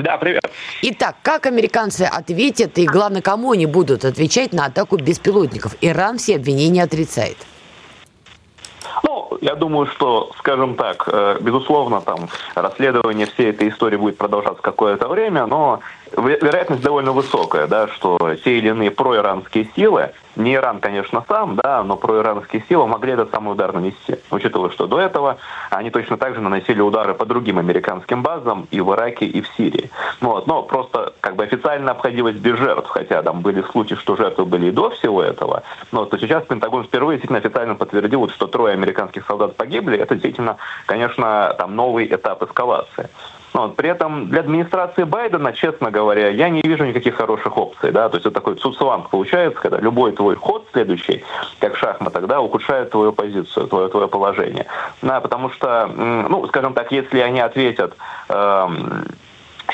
Да, 0.01 0.17
привет. 0.17 0.41
Итак, 0.81 1.15
как 1.21 1.45
американцы 1.45 2.03
ответят 2.03 2.77
и, 2.79 2.87
главное, 2.87 3.21
кому 3.21 3.51
они 3.51 3.67
будут 3.67 4.03
отвечать 4.03 4.51
на 4.51 4.65
атаку 4.65 4.97
беспилотников? 4.97 5.75
Иран 5.81 6.17
все 6.17 6.37
обвинения 6.37 6.83
отрицает. 6.83 7.37
Ну, 9.03 9.37
я 9.41 9.55
думаю, 9.55 9.85
что, 9.87 10.31
скажем 10.39 10.75
так, 10.75 11.03
э, 11.07 11.37
безусловно, 11.39 12.01
там 12.01 12.29
расследование 12.55 13.27
всей 13.27 13.51
этой 13.51 13.69
истории 13.69 13.95
будет 13.95 14.17
продолжаться 14.17 14.61
какое-то 14.61 15.07
время, 15.07 15.45
но 15.45 15.81
вероятность 16.17 16.81
довольно 16.81 17.11
высокая, 17.11 17.67
да, 17.67 17.87
что 17.87 18.17
те 18.43 18.57
или 18.57 18.69
иные 18.69 18.89
проиранские 18.89 19.69
силы, 19.75 20.11
не 20.35 20.55
Иран, 20.55 20.79
конечно, 20.79 21.23
сам, 21.27 21.55
да, 21.55 21.83
но 21.83 21.97
проиранские 21.97 22.63
силы 22.69 22.87
могли 22.87 23.13
этот 23.13 23.31
самый 23.31 23.53
удар 23.53 23.73
нанести. 23.73 24.17
Учитывая, 24.29 24.69
что 24.69 24.87
до 24.87 24.99
этого 24.99 25.37
они 25.69 25.89
точно 25.89 26.17
так 26.17 26.35
же 26.35 26.41
наносили 26.41 26.81
удары 26.81 27.13
по 27.13 27.25
другим 27.25 27.57
американским 27.57 28.23
базам 28.23 28.67
и 28.71 28.79
в 28.81 28.93
Ираке, 28.93 29.25
и 29.25 29.41
в 29.41 29.47
Сирии. 29.57 29.91
Вот. 30.21 30.47
Но 30.47 30.63
просто 30.63 31.13
как 31.19 31.35
бы 31.35 31.43
официально 31.43 31.91
обходилось 31.91 32.35
без 32.35 32.57
жертв, 32.57 32.89
хотя 32.89 33.21
там 33.23 33.41
были 33.41 33.61
случаи, 33.61 33.95
что 33.95 34.15
жертвы 34.15 34.45
были 34.45 34.67
и 34.67 34.71
до 34.71 34.89
всего 34.91 35.21
этого. 35.21 35.63
Но 35.91 36.05
то 36.05 36.17
сейчас 36.17 36.45
Пентагон 36.45 36.85
впервые 36.85 37.17
действительно 37.17 37.39
официально 37.39 37.75
подтвердил, 37.75 38.29
что 38.29 38.47
трое 38.47 38.73
американских 38.73 39.25
солдат 39.25 39.55
погибли. 39.57 39.97
Это 39.97 40.15
действительно, 40.15 40.57
конечно, 40.85 41.55
там 41.57 41.75
новый 41.75 42.05
этап 42.05 42.43
эскалации. 42.43 43.09
Вот. 43.53 43.75
При 43.75 43.89
этом 43.89 44.27
для 44.27 44.41
администрации 44.41 45.03
Байдена, 45.03 45.53
честно 45.53 45.91
говоря, 45.91 46.29
я 46.29 46.49
не 46.49 46.61
вижу 46.61 46.85
никаких 46.85 47.15
хороших 47.15 47.57
опций. 47.57 47.91
Да? 47.91 48.09
То 48.09 48.17
есть 48.17 48.25
это 48.25 48.35
такой 48.35 48.55
цуцланг 48.55 49.09
получается, 49.09 49.59
когда 49.59 49.79
любой 49.79 50.13
твой 50.13 50.35
ход 50.35 50.67
следующий, 50.71 51.23
как 51.59 51.75
в 51.75 51.77
шахматах, 51.77 52.27
да, 52.27 52.39
ухудшает 52.41 52.91
твою 52.91 53.11
позицию, 53.11 53.67
твое, 53.67 53.89
твое 53.89 54.07
положение. 54.07 54.67
Да, 55.01 55.19
потому 55.19 55.49
что, 55.51 55.87
ну, 55.87 56.47
скажем 56.47 56.73
так, 56.73 56.91
если 56.91 57.19
они 57.19 57.41
ответят 57.41 57.95
эм, 58.29 59.05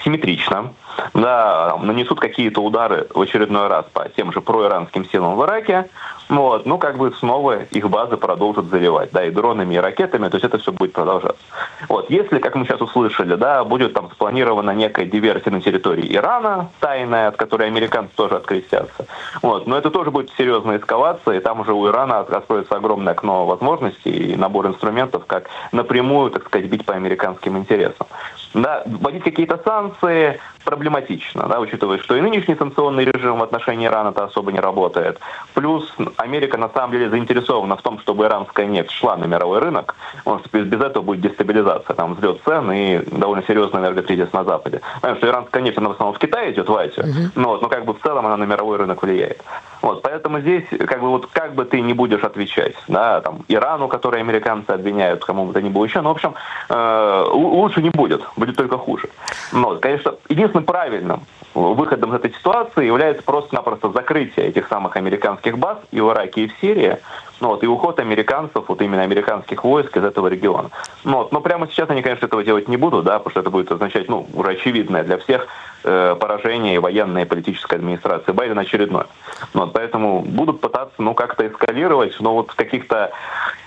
симметрично, 0.04 0.74
да, 1.14 1.78
нанесут 1.82 2.20
какие-то 2.20 2.62
удары 2.62 3.08
в 3.14 3.22
очередной 3.22 3.68
раз 3.68 3.86
по 3.94 4.08
тем 4.10 4.32
же 4.32 4.42
проиранским 4.42 5.06
силам 5.06 5.36
в 5.36 5.46
Ираке, 5.46 5.90
вот, 6.30 6.66
ну, 6.66 6.78
как 6.78 6.98
бы 6.98 7.14
снова 7.14 7.64
их 7.64 7.90
базы 7.90 8.18
продолжат 8.18 8.66
заливать, 8.66 9.12
да, 9.12 9.24
и 9.24 9.32
дронами, 9.32 9.76
и 9.76 9.78
ракетами, 9.78 10.28
то 10.28 10.36
есть 10.36 10.46
это 10.46 10.58
все 10.58 10.72
будет 10.72 10.92
продолжаться. 10.94 11.42
Вот, 11.88 12.10
если, 12.10 12.40
как 12.40 12.56
мы 12.56 12.66
сейчас 12.66 12.82
услышали, 12.82 13.36
да, 13.36 13.64
будет 13.64 13.94
там 13.94 14.10
спланирована 14.12 14.72
некая 14.72 15.06
диверсия 15.06 15.52
на 15.52 15.62
территории 15.62 16.14
Ирана, 16.14 16.70
тайная, 16.80 17.30
от 17.30 17.38
которой 17.38 17.68
американцы 17.68 18.12
тоже 18.16 18.36
открестятся, 18.36 19.06
вот, 19.42 19.68
но 19.68 19.78
это 19.78 19.90
тоже 19.90 20.12
будет 20.12 20.32
серьезная 20.38 20.80
эскалация, 20.80 21.38
и 21.38 21.40
там 21.40 21.62
уже 21.62 21.74
у 21.74 21.88
Ирана 21.88 22.20
откроется 22.20 22.76
огромное 22.76 23.14
окно 23.14 23.46
возможностей 23.46 24.34
и 24.34 24.36
набор 24.36 24.68
инструментов, 24.68 25.26
как 25.26 25.50
напрямую, 25.72 26.32
так 26.32 26.46
сказать, 26.46 26.68
бить 26.68 26.86
по 26.86 26.94
американским 26.94 27.58
интересам. 27.58 28.08
Да, 28.54 28.84
вводить 28.86 29.24
какие-то 29.24 29.60
санкции 29.64 30.40
проблематично, 30.68 31.48
да, 31.48 31.62
учитывая, 31.62 31.98
что 32.00 32.18
и 32.18 32.22
нынешний 32.22 32.56
санкционный 32.56 33.06
режим 33.06 33.40
в 33.40 33.44
отношении 33.44 33.88
Ирана-то 33.88 34.26
особо 34.26 34.52
не 34.52 34.60
работает. 34.60 35.18
Плюс 35.54 35.96
Америка 36.18 36.58
на 36.58 36.68
самом 36.68 36.92
деле 36.92 37.10
заинтересована 37.10 37.78
в 37.78 37.82
том, 37.82 38.00
чтобы 38.00 38.26
иранская 38.26 38.66
нефть 38.66 38.92
шла 38.92 39.16
на 39.16 39.26
мировой 39.26 39.60
рынок, 39.60 39.96
потому 40.18 40.40
что 40.40 40.60
без 40.60 40.82
этого 40.82 41.04
будет 41.04 41.22
дестабилизация, 41.22 41.96
там 41.96 42.16
взлет 42.16 42.42
цен 42.44 42.70
и 42.74 43.00
довольно 43.18 43.44
серьезный 43.48 43.80
энергокризис 43.80 44.34
на 44.34 44.44
Западе. 44.44 44.82
Потому 44.96 45.16
что 45.18 45.28
иранская 45.28 45.64
нефть, 45.64 45.78
она 45.78 45.88
в 45.88 45.92
основном 45.94 46.16
в 46.16 46.20
Китае 46.20 46.52
идет 46.52 46.68
в 46.68 46.76
Азию, 46.76 47.06
uh-huh. 47.06 47.32
но, 47.36 47.58
но 47.58 47.70
как 47.70 47.86
бы 47.86 47.94
в 47.94 48.02
целом 48.02 48.26
она 48.26 48.36
на 48.36 48.44
мировой 48.44 48.78
рынок 48.78 49.02
влияет. 49.04 49.42
Вот, 49.88 50.02
поэтому 50.02 50.42
здесь, 50.42 50.66
как 50.86 51.00
бы, 51.00 51.08
вот, 51.08 51.28
как 51.28 51.56
бы 51.56 51.64
ты 51.64 51.80
не 51.80 51.94
будешь 51.94 52.22
отвечать, 52.22 52.76
да, 52.90 53.22
там, 53.22 53.46
Ирану, 53.48 53.88
который 53.88 54.20
американцы 54.20 54.72
обвиняют, 54.72 55.24
кому 55.24 55.46
бы 55.46 55.54
то 55.54 55.62
ни 55.62 55.70
было 55.70 55.86
еще, 55.86 56.02
но, 56.02 56.10
в 56.10 56.12
общем, 56.12 56.34
э, 56.68 57.26
лучше 57.32 57.82
не 57.82 57.90
будет, 57.90 58.22
будет 58.36 58.58
только 58.58 58.78
хуже. 58.78 59.08
Но, 59.54 59.78
конечно, 59.78 60.16
единственным 60.28 60.66
правильным 60.66 61.22
выходом 61.54 62.10
из 62.12 62.16
этой 62.16 62.34
ситуации 62.34 62.86
является 62.86 63.24
просто-напросто 63.24 63.90
закрытие 63.92 64.48
этих 64.48 64.68
самых 64.68 64.98
американских 64.98 65.58
баз 65.58 65.78
и 65.92 66.02
в 66.02 66.12
Ираке, 66.12 66.44
и 66.44 66.48
в 66.48 66.52
Сирии, 66.60 66.98
ну, 67.40 67.50
вот, 67.50 67.64
и 67.64 67.68
уход 67.68 68.00
американцев, 68.00 68.64
вот 68.68 68.82
именно 68.82 69.04
американских 69.04 69.64
войск 69.64 69.96
из 69.98 70.04
этого 70.04 70.28
региона. 70.28 70.70
Ну, 71.04 71.18
вот, 71.18 71.32
но 71.32 71.42
прямо 71.42 71.68
сейчас 71.68 71.90
они, 71.90 72.02
конечно, 72.02 72.26
этого 72.26 72.44
делать 72.44 72.68
не 72.68 72.78
будут, 72.78 73.06
да, 73.06 73.20
потому 73.20 73.32
что 73.32 73.40
это 73.42 73.50
будет 73.50 73.72
означать, 73.72 74.10
ну, 74.10 74.28
уже 74.34 74.52
очевидное 74.52 75.04
для 75.04 75.18
всех 75.18 75.48
э, 75.84 76.16
поражение 76.20 76.80
военной 76.80 77.24
и 77.24 77.26
политической 77.26 77.76
администрации 77.76 78.32
Байдена 78.32 78.62
очередное. 78.62 79.08
Ну, 79.54 79.62
вот, 79.62 79.74
поэтому 79.74 80.22
будут 80.22 80.62
пытаться, 80.62 80.96
ну, 81.02 81.14
как-то 81.14 81.48
эскалировать, 81.48 82.16
но 82.20 82.34
вот 82.34 82.52
в 82.52 82.56
каких-то 82.56 83.12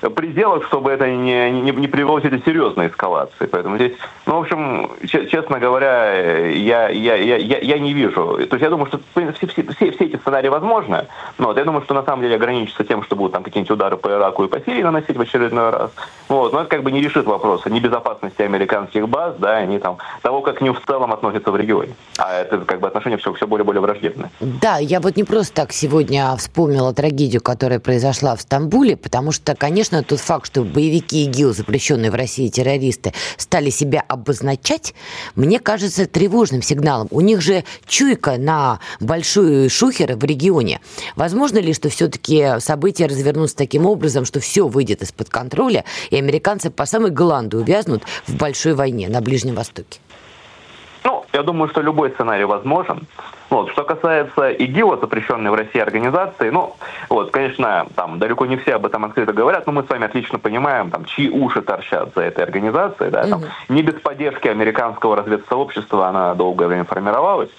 пределах, 0.08 0.64
чтобы 0.66 0.90
это 0.90 1.08
не, 1.10 1.50
не, 1.50 1.72
не 1.72 1.88
привело 1.88 2.18
к 2.18 2.22
серьезной 2.22 2.88
эскалации. 2.88 3.46
Поэтому 3.46 3.76
здесь, 3.76 3.92
ну, 4.26 4.38
в 4.38 4.40
общем, 4.40 4.90
честно 5.06 5.58
говоря, 5.58 6.48
я, 6.48 6.88
я, 6.88 7.14
я, 7.16 7.36
я, 7.36 7.58
я 7.58 7.78
не 7.78 7.92
вижу. 7.92 8.38
То 8.48 8.56
есть 8.56 8.62
я 8.62 8.70
думаю, 8.70 8.86
что 8.86 9.00
все, 9.12 9.32
все, 9.32 9.46
все, 9.46 9.90
все 9.90 10.04
эти 10.04 10.16
сценарии 10.16 10.48
возможны, 10.48 11.06
но 11.40 11.46
вот 11.48 11.56
я 11.56 11.64
думаю, 11.64 11.82
что 11.82 11.94
на 11.94 12.04
самом 12.04 12.22
деле 12.22 12.34
ограничится 12.36 12.84
тем, 12.84 13.02
что 13.02 13.16
будут 13.16 13.32
там 13.32 13.42
какие-нибудь 13.42 13.70
удары 13.70 13.96
по 13.96 14.08
Ираку 14.08 14.44
и 14.44 14.48
по 14.48 14.60
Сирии 14.60 14.82
наносить 14.82 15.16
в 15.16 15.20
очередной 15.20 15.70
раз. 15.70 15.90
Вот, 16.28 16.52
но 16.52 16.60
это 16.60 16.68
как 16.68 16.82
бы 16.82 16.92
не 16.92 17.00
решит 17.00 17.24
вопроса 17.24 17.70
ни 17.70 17.80
безопасности 17.80 18.42
американских 18.42 19.08
баз, 19.08 19.34
да, 19.38 19.64
ни 19.64 19.78
там 19.78 19.96
того, 20.20 20.42
как 20.42 20.58
к 20.58 20.60
ним 20.60 20.74
в 20.74 20.84
целом 20.84 21.12
относятся 21.14 21.50
в 21.50 21.56
регионе. 21.56 21.94
А 22.18 22.34
это 22.34 22.58
как 22.58 22.80
бы 22.80 22.86
отношения 22.86 23.16
все, 23.16 23.32
все 23.32 23.46
более 23.46 23.64
и 23.64 23.66
более 23.66 23.80
враждебные. 23.80 24.30
Да, 24.40 24.76
я 24.76 25.00
вот 25.00 25.16
не 25.16 25.24
просто 25.24 25.54
так 25.54 25.72
сегодня 25.72 26.36
вспомнила 26.36 26.92
трагедию, 26.92 27.40
которая 27.40 27.80
произошла 27.80 28.36
в 28.36 28.42
Стамбуле, 28.42 28.98
потому 28.98 29.32
что, 29.32 29.54
конечно, 29.54 30.02
тот 30.04 30.20
факт, 30.20 30.46
что 30.46 30.62
боевики 30.62 31.24
ИГИЛ, 31.24 31.54
запрещенные 31.54 32.10
в 32.10 32.14
России 32.14 32.48
террористы, 32.48 33.14
стали 33.38 33.70
себя 33.70 34.04
обозначать, 34.08 34.94
мне 35.36 35.58
кажется 35.58 36.06
тревожным 36.06 36.60
сигналом. 36.60 37.08
У 37.10 37.22
них 37.22 37.40
же 37.40 37.64
чуйка 37.86 38.36
на 38.36 38.78
большой 39.00 39.70
шухер 39.70 40.16
в 40.16 40.24
регионе. 40.24 40.80
Ли, 41.58 41.72
что 41.72 41.88
все-таки 41.88 42.60
события 42.60 43.06
развернутся 43.06 43.56
таким 43.56 43.86
образом, 43.86 44.24
что 44.24 44.40
все 44.40 44.66
выйдет 44.66 45.02
из-под 45.02 45.28
контроля, 45.28 45.84
и 46.10 46.16
американцы 46.16 46.70
по 46.70 46.86
самой 46.86 47.10
гланду 47.10 47.58
увязнут 47.58 48.02
в 48.26 48.36
большой 48.36 48.74
войне 48.74 49.08
на 49.08 49.20
Ближнем 49.20 49.54
Востоке? 49.54 50.00
Ну, 51.04 51.24
я 51.32 51.42
думаю, 51.42 51.70
что 51.70 51.80
любой 51.80 52.10
сценарий 52.10 52.44
возможен. 52.44 53.06
Вот. 53.48 53.70
Что 53.70 53.82
касается 53.82 54.50
ИГИЛа, 54.50 54.98
запрещенной 54.98 55.50
в 55.50 55.54
России 55.54 55.80
организации, 55.80 56.50
ну, 56.50 56.76
вот, 57.08 57.30
конечно, 57.32 57.86
там 57.96 58.18
далеко 58.18 58.46
не 58.46 58.56
все 58.56 58.74
об 58.74 58.86
этом 58.86 59.04
открыто 59.04 59.32
говорят, 59.32 59.66
но 59.66 59.72
мы 59.72 59.82
с 59.82 59.88
вами 59.88 60.04
отлично 60.04 60.38
понимаем, 60.38 60.90
там, 60.90 61.04
чьи 61.04 61.28
уши 61.28 61.60
торчат 61.62 62.10
за 62.14 62.22
этой 62.22 62.44
организацией, 62.44 63.10
да, 63.10 63.26
там, 63.26 63.42
не 63.68 63.82
без 63.82 63.94
поддержки 63.94 64.46
американского 64.46 65.16
разведсообщества 65.16 66.08
она 66.08 66.34
долгое 66.34 66.68
время 66.68 66.84
формировалась. 66.84 67.50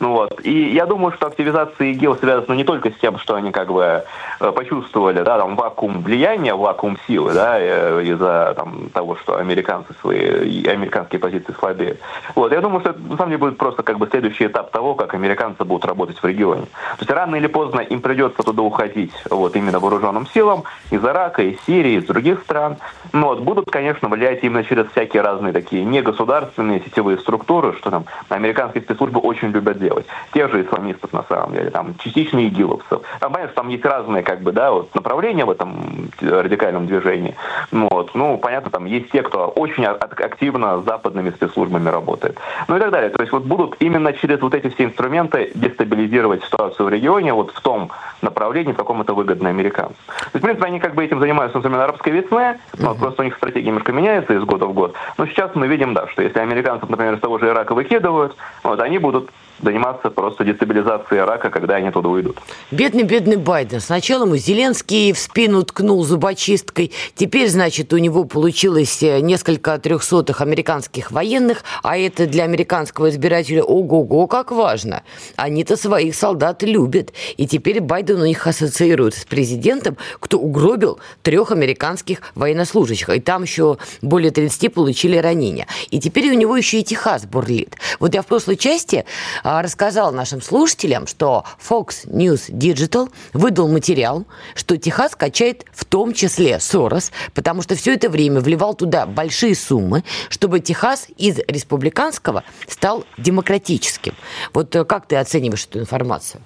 Ну 0.00 0.12
вот. 0.12 0.40
И 0.44 0.72
я 0.72 0.86
думаю, 0.86 1.12
что 1.12 1.26
активизация 1.26 1.88
ИГИЛ 1.88 2.16
связана 2.16 2.54
не 2.54 2.64
только 2.64 2.90
с 2.90 2.94
тем, 2.94 3.18
что 3.18 3.34
они 3.34 3.50
как 3.50 3.72
бы 3.72 4.04
э, 4.40 4.52
почувствовали, 4.52 5.22
да, 5.22 5.38
там, 5.38 5.56
вакуум 5.56 6.02
влияния, 6.02 6.54
вакуум 6.54 6.98
силы, 7.06 7.32
да, 7.32 7.58
э, 7.58 8.02
из-за 8.04 8.54
там, 8.56 8.90
того, 8.90 9.16
что 9.16 9.38
американцы 9.38 9.92
свои, 10.00 10.64
американские 10.66 11.18
позиции 11.18 11.52
слабеют. 11.58 11.98
Вот. 12.34 12.52
Я 12.52 12.60
думаю, 12.60 12.80
что 12.80 12.90
это 12.90 13.00
на 13.00 13.16
самом 13.16 13.30
деле 13.30 13.38
будет 13.38 13.58
просто 13.58 13.82
как 13.82 13.98
бы 13.98 14.06
следующий 14.06 14.46
этап 14.46 14.70
того, 14.70 14.94
как 14.94 15.14
американцы 15.14 15.64
будут 15.64 15.84
работать 15.84 16.18
в 16.18 16.24
регионе. 16.24 16.62
То 16.62 17.00
есть 17.00 17.10
рано 17.10 17.34
или 17.36 17.48
поздно 17.48 17.80
им 17.80 18.00
придется 18.00 18.42
туда 18.42 18.62
уходить, 18.62 19.12
вот, 19.30 19.56
именно 19.56 19.80
вооруженным 19.80 20.26
силам, 20.28 20.62
из 20.90 21.04
Ирака, 21.04 21.42
из 21.42 21.58
Сирии, 21.66 21.98
из 21.98 22.04
других 22.04 22.40
стран. 22.42 22.76
Но 23.12 23.28
вот, 23.28 23.40
будут, 23.40 23.70
конечно, 23.70 24.08
влиять 24.08 24.44
именно 24.44 24.62
через 24.62 24.86
всякие 24.92 25.22
разные 25.22 25.52
такие 25.52 25.84
негосударственные 25.84 26.80
сетевые 26.80 27.18
структуры, 27.18 27.72
что 27.72 27.90
там 27.90 28.04
американские 28.28 28.82
спецслужбы 28.82 29.18
очень 29.20 29.48
любят 29.48 29.78
делать 29.78 29.87
сделать. 29.88 30.06
Тех 30.32 30.50
же 30.52 30.62
исламистов, 30.62 31.12
на 31.12 31.24
самом 31.24 31.54
деле, 31.54 31.70
там, 31.70 31.94
частично 31.98 32.46
игиловцев. 32.46 33.00
Там, 33.20 33.32
понятно, 33.32 33.52
что 33.52 33.62
там 33.62 33.68
есть 33.70 33.84
разные, 33.84 34.22
как 34.22 34.42
бы, 34.42 34.52
да, 34.52 34.70
вот, 34.70 34.94
направления 34.94 35.44
в 35.44 35.50
этом 35.50 36.10
радикальном 36.20 36.86
движении. 36.86 37.34
Вот. 37.72 38.14
Ну, 38.14 38.38
понятно, 38.38 38.70
там 38.70 38.84
есть 38.84 39.10
те, 39.10 39.22
кто 39.22 39.48
очень 39.48 39.84
активно 39.84 40.80
с 40.80 40.84
западными 40.84 41.30
спецслужбами 41.30 41.88
работает. 41.88 42.38
Ну 42.68 42.76
и 42.76 42.80
так 42.80 42.90
далее. 42.90 43.10
То 43.10 43.20
есть 43.20 43.32
вот 43.32 43.44
будут 43.44 43.76
именно 43.80 44.12
через 44.12 44.40
вот 44.40 44.54
эти 44.54 44.68
все 44.68 44.84
инструменты 44.84 45.50
дестабилизировать 45.54 46.44
ситуацию 46.44 46.86
в 46.86 46.88
регионе 46.90 47.32
вот 47.32 47.50
в 47.52 47.60
том 47.60 47.90
направлении, 48.22 48.72
в 48.72 48.76
каком 48.76 49.00
это 49.00 49.14
выгодно 49.14 49.48
американцам. 49.48 49.96
То 50.06 50.30
есть, 50.34 50.40
в 50.40 50.42
принципе, 50.42 50.66
они 50.66 50.80
как 50.80 50.94
бы 50.94 51.04
этим 51.04 51.20
занимаются, 51.20 51.58
например, 51.58 51.80
арабской 51.80 52.10
весны, 52.10 52.58
но 52.76 52.90
uh-huh. 52.90 52.98
просто 52.98 53.22
у 53.22 53.24
них 53.24 53.36
стратегия 53.36 53.68
немножко 53.68 53.92
меняется 53.92 54.34
из 54.34 54.42
года 54.44 54.66
в 54.66 54.72
год. 54.72 54.94
Но 55.16 55.26
сейчас 55.26 55.54
мы 55.54 55.68
видим, 55.68 55.94
да, 55.94 56.06
что 56.08 56.22
если 56.22 56.40
американцев, 56.40 56.88
например, 56.88 57.14
из 57.14 57.20
того 57.20 57.38
же 57.38 57.46
Ирака 57.46 57.74
выкидывают, 57.74 58.36
вот, 58.62 58.80
они 58.80 58.98
будут 58.98 59.30
заниматься 59.62 60.10
просто 60.10 60.44
дестабилизацией 60.44 61.20
Ирака, 61.22 61.50
когда 61.50 61.76
они 61.76 61.90
туда 61.90 62.08
уйдут. 62.08 62.38
Бедный-бедный 62.70 63.36
Байден. 63.36 63.80
Сначала 63.80 64.24
ему 64.24 64.36
Зеленский 64.36 65.12
в 65.12 65.18
спину 65.18 65.62
ткнул 65.64 66.04
зубочисткой. 66.04 66.92
Теперь, 67.14 67.48
значит, 67.48 67.92
у 67.92 67.98
него 67.98 68.24
получилось 68.24 69.02
э, 69.02 69.20
несколько 69.20 69.78
трехсотых 69.78 70.40
американских 70.40 71.10
военных, 71.10 71.64
а 71.82 71.98
это 71.98 72.26
для 72.26 72.44
американского 72.44 73.10
избирателя 73.10 73.62
ого-го 73.62 74.26
как 74.26 74.52
важно. 74.52 75.02
Они-то 75.36 75.76
своих 75.76 76.14
солдат 76.14 76.62
любят. 76.62 77.12
И 77.36 77.46
теперь 77.46 77.80
Байден 77.80 78.20
у 78.20 78.26
них 78.26 78.46
ассоциирует 78.46 79.14
с 79.14 79.24
президентом, 79.24 79.96
кто 80.20 80.38
угробил 80.38 80.98
трех 81.22 81.50
американских 81.50 82.20
военнослужащих. 82.34 83.08
И 83.10 83.20
там 83.20 83.42
еще 83.42 83.78
более 84.02 84.30
30 84.30 84.72
получили 84.72 85.16
ранения. 85.16 85.66
И 85.90 86.00
теперь 86.00 86.30
у 86.30 86.34
него 86.34 86.56
еще 86.56 86.80
и 86.80 86.84
Техас 86.84 87.26
бурлит. 87.26 87.76
Вот 87.98 88.14
я 88.14 88.22
в 88.22 88.26
прошлой 88.26 88.56
части 88.56 89.04
а, 89.42 89.47
рассказал 89.48 90.12
нашим 90.12 90.42
слушателям, 90.42 91.06
что 91.06 91.44
Fox 91.58 92.06
News 92.06 92.50
Digital 92.50 93.10
выдал 93.32 93.68
материал, 93.68 94.26
что 94.54 94.76
Техас 94.76 95.16
качает 95.16 95.64
в 95.72 95.86
том 95.86 96.12
числе 96.12 96.60
Сорос, 96.60 97.12
потому 97.34 97.62
что 97.62 97.74
все 97.74 97.94
это 97.94 98.10
время 98.10 98.40
вливал 98.40 98.74
туда 98.74 99.06
большие 99.06 99.54
суммы, 99.54 100.04
чтобы 100.28 100.60
Техас 100.60 101.08
из 101.16 101.38
республиканского 101.48 102.44
стал 102.66 103.04
демократическим. 103.16 104.12
Вот 104.52 104.76
э, 104.76 104.84
как 104.84 105.06
ты 105.06 105.16
оцениваешь 105.16 105.64
эту 105.64 105.80
информацию? 105.80 106.42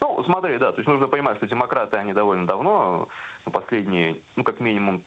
Ну, 0.00 0.24
смотри, 0.24 0.56
да, 0.58 0.72
то 0.72 0.78
есть 0.78 0.88
нужно 0.88 1.06
понимать, 1.06 1.36
что 1.36 1.46
демократы, 1.46 1.98
они 1.98 2.14
довольно 2.14 2.46
давно, 2.46 3.08
ну, 3.44 3.52
последние, 3.52 4.22
ну, 4.36 4.44
как 4.44 4.58
минимум, 4.58 5.04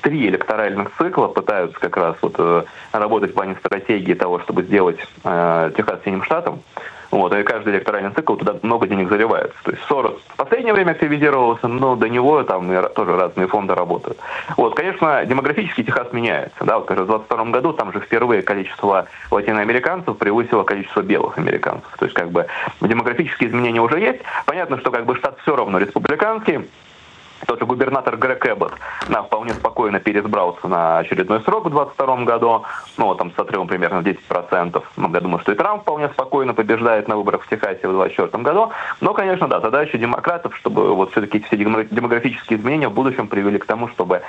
три 0.00 0.28
электоральных 0.28 0.90
цикла 0.96 1.28
пытаются 1.28 1.78
как 1.78 1.96
раз 1.96 2.16
вот 2.22 2.34
э, 2.38 2.62
работать 2.92 3.32
в 3.32 3.34
плане 3.34 3.56
стратегии 3.56 4.14
того, 4.14 4.40
чтобы 4.40 4.62
сделать 4.62 4.98
э, 5.24 5.72
Техас 5.76 6.00
синим 6.04 6.22
штатом. 6.22 6.62
Вот, 7.10 7.34
и 7.34 7.42
каждый 7.42 7.74
электоральный 7.74 8.12
цикл 8.12 8.36
туда 8.36 8.56
много 8.62 8.86
денег 8.86 9.08
заливается. 9.08 9.56
То 9.64 9.72
есть 9.72 9.82
Сорос 9.84 10.20
в 10.28 10.36
последнее 10.36 10.72
время 10.72 10.92
активизировался, 10.92 11.66
но 11.66 11.96
до 11.96 12.08
него 12.08 12.42
там 12.44 12.70
тоже 12.94 13.16
разные 13.16 13.48
фонды 13.48 13.74
работают. 13.74 14.18
Вот, 14.56 14.76
конечно, 14.76 15.24
демографически 15.24 15.82
Техас 15.82 16.12
меняется. 16.12 16.64
Да, 16.64 16.78
вот, 16.78 16.84
скажем, 16.84 17.04
в 17.04 17.08
2022 17.08 17.44
году 17.52 17.72
там 17.72 17.92
же 17.92 18.00
впервые 18.00 18.42
количество 18.42 19.08
латиноамериканцев 19.30 20.16
превысило 20.16 20.62
количество 20.62 21.02
белых 21.02 21.36
американцев. 21.36 21.90
То 21.98 22.04
есть 22.04 22.14
как 22.14 22.30
бы 22.30 22.46
демографические 22.80 23.50
изменения 23.50 23.80
уже 23.80 23.98
есть. 23.98 24.20
Понятно, 24.46 24.78
что 24.78 24.92
как 24.92 25.04
бы 25.04 25.16
штат 25.16 25.38
все 25.40 25.56
равно 25.56 25.78
республиканский, 25.78 26.68
тот 27.46 27.58
же 27.58 27.66
губернатор 27.66 28.16
Грег 28.16 28.46
Эббот 28.46 28.72
да, 29.08 29.22
вполне 29.22 29.54
спокойно 29.54 30.00
переизбрался 30.00 30.68
на 30.68 30.98
очередной 30.98 31.40
срок 31.40 31.66
в 31.66 31.70
2022 31.70 32.24
году, 32.24 32.64
ну, 32.96 33.14
там 33.14 33.32
с 33.32 33.38
отрывом 33.38 33.68
примерно 33.68 34.00
10%. 34.00 34.82
Ну, 34.96 35.14
я 35.14 35.20
думаю, 35.20 35.40
что 35.40 35.52
и 35.52 35.54
Трамп 35.54 35.82
вполне 35.82 36.08
спокойно 36.08 36.54
побеждает 36.54 37.08
на 37.08 37.16
выборах 37.16 37.42
в 37.42 37.48
Техасе 37.48 37.88
в 37.88 37.92
2024 37.92 38.42
году. 38.42 38.72
Но, 39.00 39.14
конечно, 39.14 39.48
да, 39.48 39.60
задача 39.60 39.98
демократов, 39.98 40.56
чтобы 40.56 40.94
вот 40.94 41.12
все-таки 41.12 41.40
все 41.40 41.56
демографические 41.56 42.58
изменения 42.58 42.88
в 42.88 42.94
будущем 42.94 43.28
привели 43.28 43.58
к 43.58 43.66
тому, 43.66 43.88
чтобы 43.88 44.22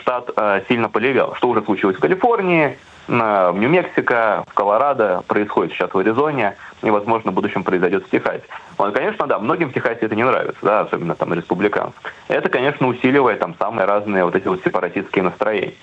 штат 0.00 0.30
э, 0.36 0.62
сильно 0.68 0.88
полевел. 0.88 1.34
Что 1.34 1.48
уже 1.48 1.62
случилось 1.62 1.96
в 1.96 2.00
Калифорнии, 2.00 2.78
в 3.08 3.56
Нью-Мексико, 3.56 4.44
в 4.48 4.54
Колорадо, 4.54 5.22
происходит 5.26 5.72
сейчас 5.72 5.92
в 5.92 5.98
Аризоне, 5.98 6.56
и, 6.82 6.90
возможно, 6.90 7.30
в 7.30 7.34
будущем 7.34 7.64
произойдет 7.64 8.06
в 8.06 8.10
Техасе. 8.10 8.44
Вот, 8.78 8.94
конечно, 8.94 9.26
да, 9.26 9.38
многим 9.38 9.70
в 9.70 9.72
Техасе 9.72 10.00
это 10.02 10.14
не 10.14 10.24
нравится, 10.24 10.58
да, 10.62 10.80
особенно 10.80 11.14
там 11.14 11.32
республиканцам. 11.32 11.94
Это, 12.28 12.48
конечно, 12.48 12.86
усиливает 12.86 13.38
там 13.38 13.54
самые 13.58 13.86
разные 13.86 14.24
вот 14.24 14.34
эти 14.34 14.48
вот 14.48 14.60
сепаратистские 14.64 15.24
настроения. 15.24 15.74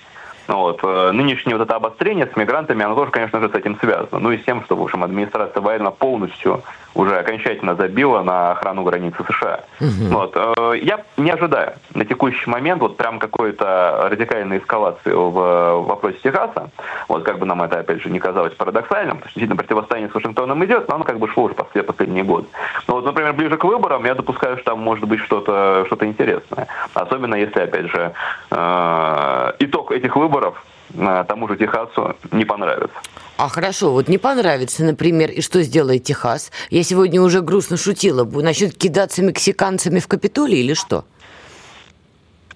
Ну 0.46 0.58
вот. 0.58 0.80
Э, 0.82 1.10
нынешнее 1.12 1.56
вот 1.56 1.64
это 1.64 1.76
обострение 1.76 2.26
с 2.26 2.36
мигрантами, 2.36 2.84
оно 2.84 2.94
тоже, 2.94 3.10
конечно 3.10 3.40
же, 3.40 3.48
с 3.48 3.54
этим 3.54 3.78
связано. 3.78 4.18
Ну 4.18 4.30
и 4.30 4.38
с 4.38 4.44
тем, 4.44 4.62
что, 4.64 4.76
в 4.76 4.82
общем, 4.82 5.02
администрация 5.02 5.60
Байдена 5.60 5.90
полностью 5.90 6.62
уже 6.94 7.18
окончательно 7.18 7.74
забила 7.74 8.22
на 8.22 8.52
охрану 8.52 8.82
границы 8.84 9.16
США. 9.28 9.60
Угу. 9.80 10.14
Вот. 10.14 10.36
Э, 10.36 10.72
я 10.80 11.00
не 11.16 11.30
ожидаю 11.30 11.74
на 11.94 12.04
текущий 12.04 12.48
момент 12.48 12.80
вот 12.80 12.96
прям 12.96 13.18
какой-то 13.18 14.08
радикальной 14.10 14.58
эскалации 14.58 15.12
в 15.12 15.82
вопросе 15.86 16.18
Техаса. 16.22 16.70
Вот 17.08 17.24
как 17.24 17.38
бы 17.38 17.46
нам 17.46 17.62
это, 17.62 17.80
опять 17.80 18.02
же, 18.02 18.10
не 18.10 18.18
казалось 18.18 18.54
парадоксальным, 18.54 19.16
потому 19.16 19.30
что 19.30 19.40
действительно 19.40 19.56
противостояние 19.56 20.10
с 20.10 20.14
Вашингтоном 20.14 20.64
идет, 20.64 20.88
но 20.88 20.96
оно 20.96 21.04
как 21.04 21.18
бы 21.18 21.28
шло 21.28 21.44
уже 21.44 21.54
после 21.54 21.82
последние 21.82 22.24
годы. 22.24 22.46
Но 22.86 22.94
вот, 22.94 23.04
например, 23.04 23.32
ближе 23.32 23.56
к 23.56 23.64
выборам 23.64 24.04
я 24.04 24.14
допускаю, 24.14 24.56
что 24.56 24.72
там 24.72 24.80
может 24.80 25.04
быть 25.04 25.20
что-то 25.20 25.84
что 25.86 26.06
интересное. 26.06 26.66
Особенно 26.94 27.34
если, 27.34 27.60
опять 27.60 27.86
же, 27.86 28.12
э, 28.50 29.52
итог 29.58 29.92
этих 29.92 30.16
выборов 30.16 30.62
тому 30.92 31.48
же 31.48 31.56
Техасу 31.56 32.16
не 32.30 32.44
понравится. 32.44 32.96
А 33.36 33.48
хорошо, 33.48 33.92
вот 33.92 34.08
не 34.08 34.18
понравится, 34.18 34.84
например, 34.84 35.30
и 35.30 35.40
что 35.40 35.62
сделает 35.62 36.04
Техас? 36.04 36.52
Я 36.70 36.84
сегодня 36.84 37.20
уже 37.20 37.40
грустно 37.40 37.76
шутила. 37.76 38.24
Насчет 38.24 38.76
кидаться 38.76 39.22
мексиканцами 39.22 39.98
в 39.98 40.06
Капитолий 40.06 40.60
или 40.60 40.74
что? 40.74 41.04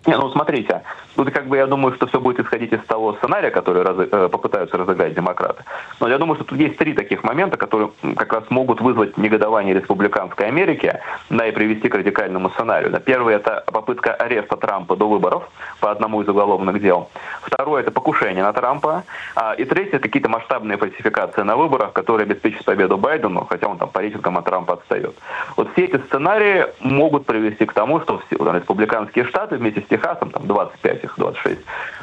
Не, 0.06 0.16
ну 0.16 0.30
смотрите, 0.30 0.82
Тут 1.18 1.32
как 1.32 1.48
бы 1.48 1.56
я 1.56 1.66
думаю, 1.66 1.96
что 1.96 2.06
все 2.06 2.20
будет 2.20 2.38
исходить 2.38 2.72
из 2.72 2.80
того 2.86 3.14
сценария, 3.14 3.50
который 3.50 3.82
раз, 3.82 3.96
э, 3.98 4.28
попытаются 4.28 4.76
разыграть 4.78 5.14
демократы. 5.14 5.64
Но 5.98 6.08
я 6.08 6.16
думаю, 6.16 6.36
что 6.36 6.44
тут 6.44 6.60
есть 6.60 6.78
три 6.78 6.94
таких 6.94 7.24
момента, 7.24 7.56
которые 7.56 7.90
как 8.14 8.32
раз 8.32 8.44
могут 8.50 8.80
вызвать 8.80 9.18
негодование 9.18 9.74
республиканской 9.74 10.46
Америки, 10.46 11.00
да, 11.28 11.48
и 11.48 11.50
привести 11.50 11.88
к 11.88 11.96
радикальному 11.96 12.50
сценарию. 12.50 12.92
Первый 13.00 13.34
это 13.34 13.64
попытка 13.66 14.14
ареста 14.14 14.56
Трампа 14.56 14.94
до 14.94 15.08
выборов 15.08 15.50
по 15.80 15.90
одному 15.90 16.22
из 16.22 16.28
уголовных 16.28 16.80
дел. 16.80 17.10
Второе 17.42 17.82
это 17.82 17.90
покушение 17.90 18.44
на 18.44 18.52
Трампа. 18.52 19.02
А, 19.34 19.54
и 19.54 19.64
третье 19.64 19.98
какие-то 19.98 20.28
масштабные 20.28 20.78
фальсификации 20.78 21.42
на 21.42 21.56
выборах, 21.56 21.94
которые 21.94 22.26
обеспечат 22.26 22.64
победу 22.64 22.96
Байдену, 22.96 23.44
хотя 23.50 23.66
он 23.66 23.78
там 23.78 23.88
по 23.88 23.98
рейтингам 23.98 24.38
от 24.38 24.44
Трампа 24.44 24.74
отстает. 24.74 25.16
Вот 25.56 25.72
все 25.72 25.86
эти 25.86 25.96
сценарии 25.96 26.66
могут 26.78 27.26
привести 27.26 27.66
к 27.66 27.72
тому, 27.72 28.00
что 28.02 28.22
все, 28.26 28.36
там, 28.36 28.54
республиканские 28.54 29.24
штаты 29.24 29.56
вместе 29.56 29.80
с 29.80 29.86
Техасом, 29.86 30.30
там 30.30 30.46
25 30.46 31.07
этих 31.08 31.16
26 31.16 31.60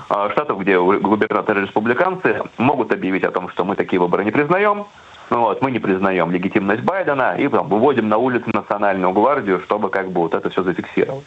а, 0.10 0.30
штатов, 0.30 0.60
где 0.60 0.80
губернаторы 0.80 1.62
республиканцы 1.62 2.42
могут 2.58 2.92
объявить 2.92 3.24
о 3.24 3.32
том, 3.32 3.50
что 3.50 3.64
мы 3.64 3.76
такие 3.76 4.00
выборы 4.00 4.26
не 4.26 4.32
признаем, 4.32 4.86
ну 5.30 5.40
вот, 5.40 5.62
мы 5.62 5.72
не 5.72 5.80
признаем 5.80 6.32
легитимность 6.32 6.84
Байдена 6.84 7.36
и 7.38 7.48
там, 7.48 7.68
выводим 7.68 8.10
на 8.10 8.18
улицу 8.18 8.46
национальную 8.54 9.14
гвардию, 9.14 9.62
чтобы 9.62 9.90
как 9.90 10.12
бы 10.12 10.22
вот 10.22 10.34
это 10.34 10.50
все 10.50 10.64
зафиксировать. 10.64 11.26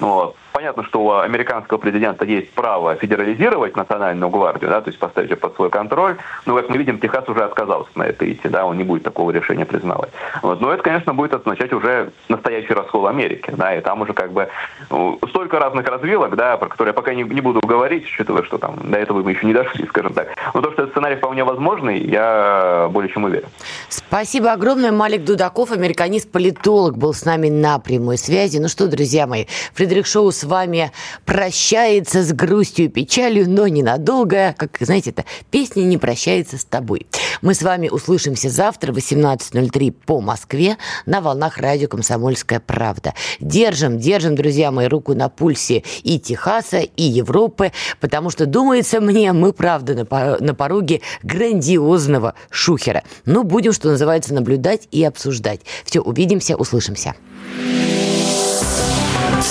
Ну 0.00 0.08
вот. 0.08 0.36
Понятно, 0.54 0.84
что 0.84 1.00
у 1.00 1.10
американского 1.10 1.78
президента 1.78 2.24
есть 2.24 2.52
право 2.52 2.94
федерализировать 2.94 3.76
национальную 3.76 4.30
гвардию, 4.30 4.70
да, 4.70 4.80
то 4.80 4.88
есть 4.88 5.00
поставить 5.00 5.30
ее 5.30 5.36
под 5.36 5.56
свой 5.56 5.68
контроль, 5.68 6.16
но, 6.46 6.54
как 6.54 6.68
мы 6.68 6.78
видим, 6.78 7.00
Техас 7.00 7.28
уже 7.28 7.42
отказался 7.42 7.90
на 7.96 8.04
это 8.04 8.32
идти, 8.32 8.48
да, 8.48 8.64
он 8.64 8.78
не 8.78 8.84
будет 8.84 9.02
такого 9.02 9.32
решения 9.32 9.64
признавать. 9.64 10.10
Вот. 10.42 10.60
Но 10.60 10.72
это, 10.72 10.80
конечно, 10.84 11.12
будет 11.12 11.34
означать 11.34 11.72
уже 11.72 12.12
настоящий 12.28 12.72
раскол 12.72 13.08
Америки, 13.08 13.52
да, 13.56 13.74
и 13.74 13.80
там 13.80 14.02
уже 14.02 14.12
как 14.12 14.30
бы 14.30 14.46
ну, 14.90 15.18
столько 15.28 15.58
разных 15.58 15.88
развилок, 15.88 16.36
да, 16.36 16.56
про 16.56 16.68
которые 16.68 16.90
я 16.90 16.94
пока 16.94 17.14
не, 17.14 17.24
не 17.24 17.40
буду 17.40 17.58
говорить, 17.58 18.04
учитывая, 18.04 18.44
что 18.44 18.58
там 18.58 18.78
до 18.92 18.96
этого 18.96 19.24
мы 19.24 19.32
еще 19.32 19.46
не 19.46 19.54
дошли, 19.54 19.84
скажем 19.88 20.12
так. 20.12 20.28
Но 20.54 20.60
то, 20.60 20.70
что 20.70 20.82
этот 20.82 20.92
сценарий 20.92 21.16
вполне 21.16 21.42
возможный, 21.42 21.98
я 21.98 22.88
более 22.92 23.10
чем 23.10 23.24
уверен. 23.24 23.48
Спасибо 23.88 24.52
огромное. 24.52 24.92
Малик 24.92 25.24
Дудаков, 25.24 25.72
американист-политолог, 25.72 26.96
был 26.96 27.12
с 27.12 27.24
нами 27.24 27.48
на 27.48 27.80
прямой 27.80 28.18
связи. 28.18 28.58
Ну 28.58 28.68
что, 28.68 28.86
друзья 28.86 29.26
мои, 29.26 29.46
Фредерик 29.74 30.06
Шоу 30.06 30.30
с 30.44 30.46
вами 30.46 30.92
прощается 31.24 32.22
с 32.22 32.32
грустью 32.34 32.84
и 32.84 32.88
печалью, 32.88 33.48
но 33.48 33.66
ненадолго. 33.66 34.54
Как, 34.58 34.76
знаете, 34.78 35.10
это 35.10 35.24
песня 35.50 35.82
не 35.84 35.96
прощается 35.96 36.58
с 36.58 36.66
тобой. 36.66 37.06
Мы 37.40 37.54
с 37.54 37.62
вами 37.62 37.88
услышимся 37.88 38.50
завтра 38.50 38.92
в 38.92 38.98
18.03 38.98 39.90
по 40.04 40.20
Москве 40.20 40.76
на 41.06 41.22
волнах 41.22 41.56
радио 41.56 41.88
«Комсомольская 41.88 42.60
правда». 42.60 43.14
Держим, 43.40 43.98
держим, 43.98 44.34
друзья 44.34 44.70
мои, 44.70 44.86
руку 44.86 45.14
на 45.14 45.30
пульсе 45.30 45.82
и 46.02 46.20
Техаса, 46.20 46.80
и 46.80 47.02
Европы, 47.02 47.72
потому 48.00 48.28
что, 48.28 48.44
думается 48.44 49.00
мне, 49.00 49.32
мы, 49.32 49.54
правда, 49.54 50.06
на 50.40 50.54
пороге 50.54 51.00
грандиозного 51.22 52.34
шухера. 52.50 53.02
Ну, 53.24 53.44
будем, 53.44 53.72
что 53.72 53.88
называется, 53.88 54.34
наблюдать 54.34 54.88
и 54.90 55.02
обсуждать. 55.04 55.60
Все, 55.86 56.00
увидимся, 56.00 56.54
услышимся. 56.56 57.14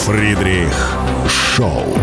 Фридрих 0.01 0.97
Шоу. 1.29 1.95